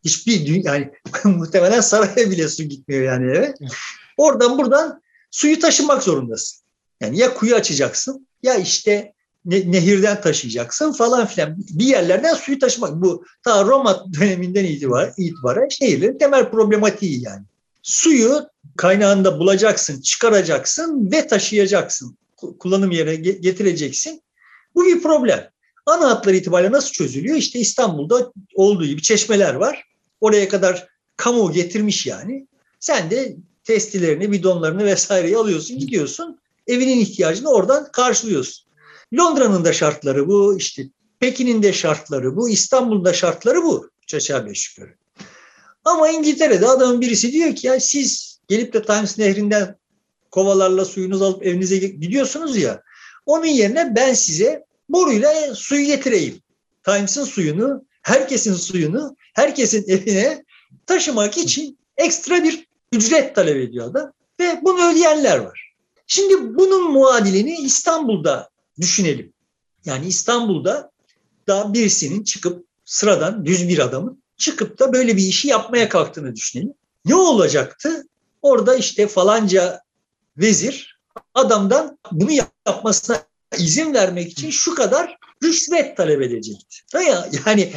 Hiçbir 0.04 0.64
yani 0.64 0.90
muhtemelen 1.24 1.80
saraya 1.80 2.30
bile 2.30 2.48
su 2.48 2.62
gitmiyor 2.62 3.02
yani 3.02 3.30
eve. 3.30 3.54
Oradan 4.16 4.58
buradan 4.58 5.02
suyu 5.30 5.60
taşımak 5.60 6.02
zorundasın. 6.02 6.62
Yani 7.00 7.18
ya 7.18 7.34
kuyu 7.34 7.54
açacaksın 7.54 8.26
ya 8.42 8.54
işte 8.54 9.12
ne, 9.44 9.72
nehirden 9.72 10.20
taşıyacaksın 10.20 10.92
falan 10.92 11.26
filan. 11.26 11.56
Bir 11.70 11.84
yerlerden 11.84 12.34
suyu 12.34 12.58
taşımak. 12.58 13.02
Bu 13.02 13.24
ta 13.44 13.64
Roma 13.64 14.04
döneminden 14.20 14.64
itibaren, 14.64 15.12
itibaren 15.16 15.68
şehirlerin 15.68 16.18
temel 16.18 16.50
problematiği 16.50 17.24
yani. 17.24 17.42
Suyu 17.82 18.46
kaynağında 18.76 19.38
bulacaksın, 19.38 20.00
çıkaracaksın 20.00 21.12
ve 21.12 21.26
taşıyacaksın. 21.26 22.16
Kullanım 22.58 22.90
yerine 22.90 23.14
getireceksin. 23.16 24.22
Bu 24.74 24.84
bir 24.84 25.02
problem. 25.02 25.50
Ana 25.86 26.10
hatlar 26.10 26.34
itibariyle 26.34 26.72
nasıl 26.72 26.90
çözülüyor? 26.92 27.36
İşte 27.36 27.58
İstanbul'da 27.58 28.32
olduğu 28.54 28.86
gibi 28.86 29.02
çeşmeler 29.02 29.54
var. 29.54 29.84
Oraya 30.20 30.48
kadar 30.48 30.88
kamu 31.16 31.52
getirmiş 31.52 32.06
yani. 32.06 32.46
Sen 32.80 33.10
de 33.10 33.36
testilerini, 33.64 34.32
bidonlarını 34.32 34.84
vesaireyi 34.84 35.36
alıyorsun, 35.36 35.78
gidiyorsun. 35.78 36.40
Evinin 36.66 37.00
ihtiyacını 37.00 37.48
oradan 37.48 37.92
karşılıyorsun. 37.92 38.71
Londra'nın 39.14 39.64
da 39.64 39.72
şartları 39.72 40.28
bu, 40.28 40.56
işte 40.58 40.86
Pekin'in 41.20 41.62
de 41.62 41.72
şartları 41.72 42.36
bu, 42.36 42.48
İstanbul'un 42.48 43.04
da 43.04 43.12
şartları 43.12 43.62
bu. 43.62 43.90
Çaça 44.06 44.46
beş 44.46 44.70
yukarı. 44.78 44.94
Ama 45.84 46.08
İngiltere'de 46.08 46.66
adamın 46.66 47.00
birisi 47.00 47.32
diyor 47.32 47.54
ki 47.54 47.66
ya 47.66 47.80
siz 47.80 48.38
gelip 48.48 48.72
de 48.72 48.82
Times 48.82 49.18
Nehri'nden 49.18 49.76
kovalarla 50.30 50.84
suyunuzu 50.84 51.24
alıp 51.24 51.46
evinize 51.46 51.76
gidiyorsunuz 51.76 52.56
ya. 52.56 52.82
Onun 53.26 53.46
yerine 53.46 53.96
ben 53.96 54.14
size 54.14 54.64
boruyla 54.88 55.54
suyu 55.54 55.86
getireyim. 55.86 56.42
Times'ın 56.84 57.24
suyunu, 57.24 57.84
herkesin 58.02 58.54
suyunu, 58.54 59.16
herkesin 59.34 59.84
evine 59.88 60.44
taşımak 60.86 61.38
için 61.38 61.78
ekstra 61.96 62.44
bir 62.44 62.66
ücret 62.92 63.34
talep 63.34 63.56
ediyor 63.56 63.86
adam. 63.86 64.12
Ve 64.40 64.60
bunu 64.62 64.90
ödeyenler 64.90 65.38
var. 65.38 65.74
Şimdi 66.06 66.58
bunun 66.58 66.92
muadilini 66.92 67.56
İstanbul'da 67.56 68.51
düşünelim. 68.80 69.32
Yani 69.84 70.06
İstanbul'da 70.06 70.90
da 71.48 71.74
birisinin 71.74 72.24
çıkıp 72.24 72.66
sıradan 72.84 73.46
düz 73.46 73.68
bir 73.68 73.78
adamın 73.78 74.22
çıkıp 74.36 74.78
da 74.78 74.92
böyle 74.92 75.16
bir 75.16 75.22
işi 75.22 75.48
yapmaya 75.48 75.88
kalktığını 75.88 76.36
düşünelim. 76.36 76.74
Ne 77.04 77.14
olacaktı? 77.14 78.06
Orada 78.42 78.74
işte 78.74 79.08
falanca 79.08 79.80
vezir 80.36 81.00
adamdan 81.34 81.98
bunu 82.12 82.30
yapmasına 82.66 83.22
izin 83.58 83.94
vermek 83.94 84.32
için 84.32 84.50
şu 84.50 84.74
kadar 84.74 85.16
rüşvet 85.42 85.96
talep 85.96 86.22
edecekti. 86.22 86.76
Yani 87.46 87.72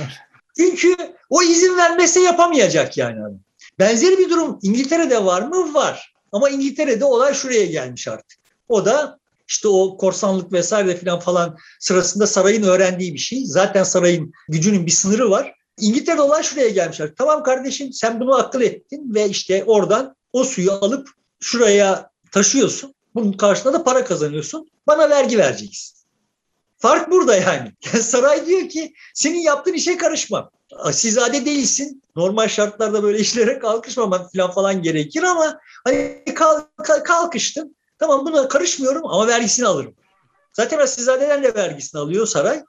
çünkü 0.56 0.96
o 1.30 1.44
izin 1.44 1.78
vermese 1.78 2.20
yapamayacak 2.20 2.98
yani 2.98 3.22
adam. 3.22 3.40
Benzeri 3.80 4.18
bir 4.18 4.30
durum 4.30 4.60
İngiltere'de 4.62 5.26
var 5.26 5.42
mı? 5.42 5.74
Var. 5.74 6.14
Ama 6.32 6.50
İngiltere'de 6.50 7.06
olay 7.06 7.34
şuraya 7.34 7.66
gelmiş 7.66 8.08
artık. 8.08 8.40
O 8.70 8.86
da 8.86 9.20
işte 9.48 9.68
o 9.68 9.98
korsanlık 9.98 10.54
vesaire 10.54 10.96
falan 10.96 11.20
falan 11.20 11.58
sırasında 11.80 12.28
sarayın 12.28 12.64
öğrendiği 12.64 13.14
bir 13.14 13.20
şey. 13.20 13.46
Zaten 13.46 13.84
sarayın 13.84 14.32
gücünün 14.50 14.86
bir 14.86 14.92
sınırı 14.92 15.30
var. 15.30 15.56
İngiltere'de 15.80 16.22
olay 16.22 16.44
şuraya 16.44 16.70
gelmiş 16.70 17.02
artık. 17.02 17.18
Tamam 17.18 17.44
kardeşim 17.44 17.94
sen 17.94 18.20
bunu 18.20 18.36
akıl 18.36 18.62
ettin 18.62 19.14
ve 19.14 19.30
işte 19.30 19.64
oradan 19.64 20.16
o 20.34 20.44
suyu 20.44 20.72
alıp 20.72 21.10
şuraya 21.40 22.10
taşıyorsun. 22.32 22.94
Bunun 23.16 23.32
karşılığında 23.34 23.80
da 23.80 23.84
para 23.84 24.04
kazanıyorsun. 24.04 24.70
Bana 24.88 25.10
vergi 25.10 25.38
vereceksin. 25.38 25.96
Fark 26.78 27.12
burada 27.12 27.36
yani. 27.36 27.72
Saray 28.02 28.46
diyor 28.46 28.70
ki 28.70 28.94
senin 29.14 29.40
yaptığın 29.40 29.74
işe 29.74 29.98
karışmam. 29.98 30.50
Asilzade 30.78 31.46
değilsin. 31.46 32.04
Normal 32.16 32.48
şartlarda 32.48 33.04
böyle 33.04 33.20
işlere 33.26 33.60
kalkışmaman 33.60 34.28
falan 34.36 34.52
falan 34.52 34.82
gerekir 34.82 35.24
ama 35.24 35.60
hani 35.84 36.24
kalk, 36.36 36.70
kalkıştın. 37.06 37.75
Tamam 38.00 38.26
buna 38.26 38.48
karışmıyorum 38.48 39.06
ama 39.06 39.28
vergisini 39.28 39.68
alırım. 39.68 39.94
Zaten 40.54 40.80
asilzadeden 40.80 41.44
de 41.44 41.56
vergisini 41.56 42.02
alıyor 42.02 42.28
saray. 42.28 42.64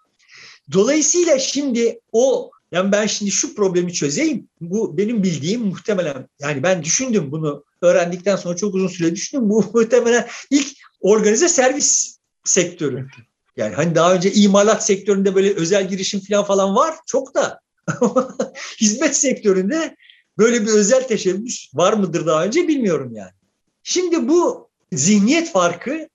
Dolayısıyla 0.72 1.38
şimdi 1.38 2.00
o 2.12 2.50
yani 2.72 2.92
ben 2.92 3.06
şimdi 3.06 3.30
şu 3.30 3.54
problemi 3.54 3.92
çözeyim. 3.92 4.48
Bu 4.60 4.96
benim 4.96 5.22
bildiğim 5.22 5.60
muhtemelen 5.60 6.28
yani 6.40 6.62
ben 6.62 6.84
düşündüm 6.84 7.30
bunu 7.32 7.64
öğrendikten 7.82 8.36
sonra 8.36 8.56
çok 8.56 8.74
uzun 8.74 8.88
süre 8.88 9.14
düşündüm. 9.14 9.50
Bu 9.50 9.64
muhtemelen 9.74 10.28
ilk 10.50 10.66
organize 11.00 11.48
servis 11.48 12.18
sektörü. 12.44 13.08
Yani 13.56 13.74
hani 13.74 13.94
daha 13.94 14.14
önce 14.14 14.32
imalat 14.32 14.86
sektöründe 14.86 15.34
böyle 15.34 15.54
özel 15.54 15.88
girişim 15.88 16.20
falan 16.20 16.44
falan 16.44 16.76
var 16.76 16.94
çok 17.06 17.34
da 17.34 17.60
hizmet 18.80 19.16
sektöründe 19.16 19.96
böyle 20.38 20.62
bir 20.62 20.72
özel 20.72 21.08
teşebbüs 21.08 21.74
var 21.74 21.92
mıdır 21.92 22.26
daha 22.26 22.44
önce 22.44 22.68
bilmiyorum 22.68 23.12
yani. 23.14 23.30
Şimdi 23.82 24.28
bu 24.28 24.65
zihniyet 24.92 25.52
farkını 25.52 26.08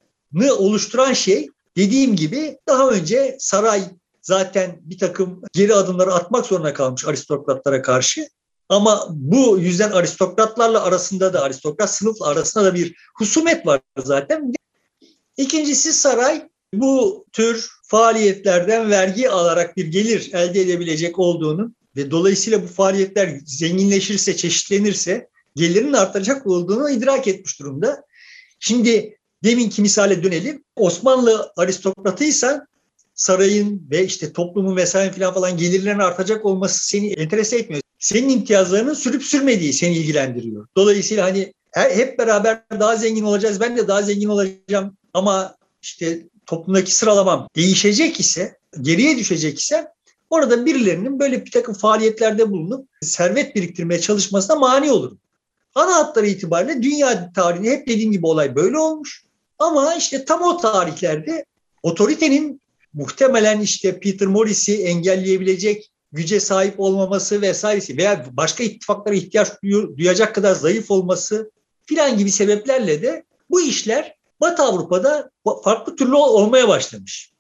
oluşturan 0.58 1.14
şey 1.14 1.50
dediğim 1.78 2.16
gibi 2.16 2.58
daha 2.68 2.90
önce 2.90 3.36
saray 3.40 3.84
zaten 4.22 4.80
bir 4.82 4.98
takım 4.98 5.42
geri 5.54 5.74
adımları 5.74 6.14
atmak 6.14 6.46
zorunda 6.46 6.74
kalmış 6.74 7.06
aristokratlara 7.06 7.82
karşı. 7.82 8.28
Ama 8.70 9.08
bu 9.10 9.60
yüzden 9.60 9.92
aristokratlarla 9.92 10.84
arasında 10.84 11.34
da 11.34 11.42
aristokrat 11.42 11.94
sınıfla 11.94 12.26
arasında 12.28 12.66
da 12.66 12.76
bir 12.76 12.96
husumet 13.18 13.66
var 13.66 13.82
zaten. 14.06 14.54
İkincisi 15.38 15.94
saray 15.94 16.48
bu 16.74 17.26
tür 17.32 17.70
faaliyetlerden 17.84 18.90
vergi 18.90 19.30
alarak 19.30 19.78
bir 19.78 19.86
gelir 19.86 20.30
elde 20.34 20.62
edebilecek 20.62 21.20
olduğunu 21.20 21.74
ve 21.96 22.12
dolayısıyla 22.12 22.64
bu 22.64 22.68
faaliyetler 22.68 23.40
zenginleşirse, 23.46 24.36
çeşitlenirse 24.36 25.30
gelirin 25.56 25.94
artacak 25.94 26.48
olduğunu 26.48 26.90
idrak 26.90 27.28
etmiş 27.28 27.60
durumda. 27.60 28.04
Şimdi 28.64 29.18
deminki 29.44 29.82
misale 29.82 30.24
dönelim. 30.24 30.64
Osmanlı 30.76 31.52
aristokratıysan 31.58 32.68
sarayın 33.16 33.88
ve 33.92 34.06
işte 34.06 34.34
toplumun 34.34 34.76
vesaire 34.76 35.12
falan 35.12 35.34
falan 35.34 35.58
gelirlerin 35.58 36.00
artacak 36.00 36.46
olması 36.46 36.88
seni 36.88 37.14
enterese 37.14 37.58
etmiyor. 37.58 37.82
Senin 38.00 38.30
imtiyazlarının 38.30 38.94
sürüp 38.94 39.24
sürmediği 39.24 39.74
seni 39.74 39.98
ilgilendiriyor. 39.98 40.68
Dolayısıyla 40.78 41.26
hani 41.26 41.54
hep 41.72 42.20
beraber 42.20 42.64
daha 42.80 42.96
zengin 42.96 43.24
olacağız. 43.24 43.60
Ben 43.60 43.78
de 43.78 43.88
daha 43.88 44.02
zengin 44.02 44.30
olacağım 44.30 44.98
ama 45.14 45.56
işte 45.82 46.28
toplumdaki 46.46 46.96
sıralamam 46.96 47.48
değişecek 47.56 48.20
ise, 48.20 48.58
geriye 48.82 49.18
düşecek 49.18 49.60
ise 49.60 49.88
orada 50.30 50.66
birilerinin 50.66 51.20
böyle 51.20 51.46
bir 51.46 51.52
takım 51.52 51.74
faaliyetlerde 51.74 52.50
bulunup 52.50 52.90
servet 53.02 53.56
biriktirmeye 53.56 54.02
çalışmasına 54.02 54.56
mani 54.56 54.92
olurum. 54.92 55.20
Ana 55.76 55.96
hatları 55.96 56.28
itibariyle 56.28 56.84
dünya 56.84 57.34
tarihinde 57.34 57.72
hep 57.72 57.88
dediğim 57.88 58.12
gibi 58.12 58.26
olay 58.26 58.56
böyle 58.56 58.78
olmuş. 58.78 59.26
Ama 59.60 59.96
işte 59.96 60.26
tam 60.26 60.42
o 60.42 60.58
tarihlerde 60.58 61.46
otoritenin 61.84 62.62
muhtemelen 62.94 63.60
işte 63.60 64.00
Peter 64.00 64.28
Morris'i 64.28 64.84
engelleyebilecek 64.84 65.92
güce 66.12 66.40
sahip 66.40 66.80
olmaması 66.80 67.42
vesairesi 67.42 67.98
veya 67.98 68.26
başka 68.32 68.64
ittifaklara 68.64 69.16
ihtiyaç 69.16 69.48
duyacak 69.98 70.36
kadar 70.36 70.56
zayıf 70.56 70.92
olması 70.92 71.52
filan 71.86 72.18
gibi 72.18 72.32
sebeplerle 72.32 73.02
de 73.02 73.24
bu 73.50 73.62
işler 73.62 74.16
Batı 74.42 74.64
Avrupa'da 74.64 75.32
farklı 75.64 75.96
türlü 75.96 76.16
olmaya 76.16 76.68
başlamış. 76.68 77.32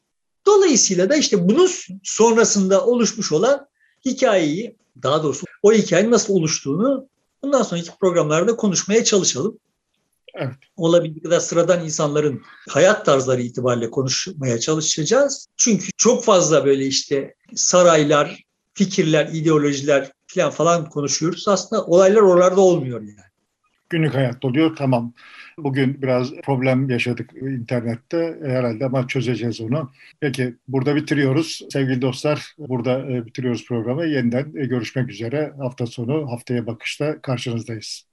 Dolayısıyla 0.45 1.09
da 1.09 1.15
işte 1.15 1.49
bunun 1.49 1.69
sonrasında 2.03 2.85
oluşmuş 2.85 3.31
olan 3.31 3.67
hikayeyi, 4.05 4.75
daha 5.03 5.23
doğrusu 5.23 5.45
o 5.63 5.73
hikayenin 5.73 6.11
nasıl 6.11 6.33
oluştuğunu 6.33 7.07
bundan 7.43 7.63
sonraki 7.63 7.91
programlarda 7.99 8.55
konuşmaya 8.55 9.03
çalışalım. 9.03 9.57
Evet. 10.35 10.53
Olabildiği 10.77 11.23
kadar 11.23 11.39
sıradan 11.39 11.85
insanların 11.85 12.41
hayat 12.69 13.05
tarzları 13.05 13.41
itibariyle 13.41 13.89
konuşmaya 13.89 14.59
çalışacağız. 14.59 15.47
Çünkü 15.57 15.87
çok 15.97 16.23
fazla 16.25 16.65
böyle 16.65 16.85
işte 16.85 17.35
saraylar, 17.55 18.43
fikirler, 18.73 19.29
ideolojiler 19.33 20.11
falan 20.27 20.51
falan 20.51 20.89
konuşuyoruz. 20.89 21.47
Aslında 21.47 21.85
olaylar 21.85 22.21
oralarda 22.21 22.61
olmuyor 22.61 23.01
yani. 23.01 23.15
Günlük 23.89 24.13
hayatta 24.13 24.47
oluyor 24.47 24.75
tamam. 24.75 25.13
Bugün 25.63 26.01
biraz 26.01 26.31
problem 26.43 26.89
yaşadık 26.89 27.33
internette 27.41 28.37
herhalde 28.43 28.85
ama 28.85 29.07
çözeceğiz 29.07 29.61
onu. 29.61 29.91
Peki 30.19 30.55
burada 30.67 30.95
bitiriyoruz. 30.95 31.61
Sevgili 31.73 32.01
dostlar 32.01 32.55
burada 32.57 33.11
e, 33.11 33.25
bitiriyoruz 33.25 33.65
programı. 33.67 34.05
Yeniden 34.05 34.53
e, 34.55 34.65
görüşmek 34.65 35.09
üzere. 35.09 35.53
Hafta 35.57 35.85
sonu 35.85 36.31
haftaya 36.31 36.67
bakışta 36.67 37.21
karşınızdayız. 37.21 38.10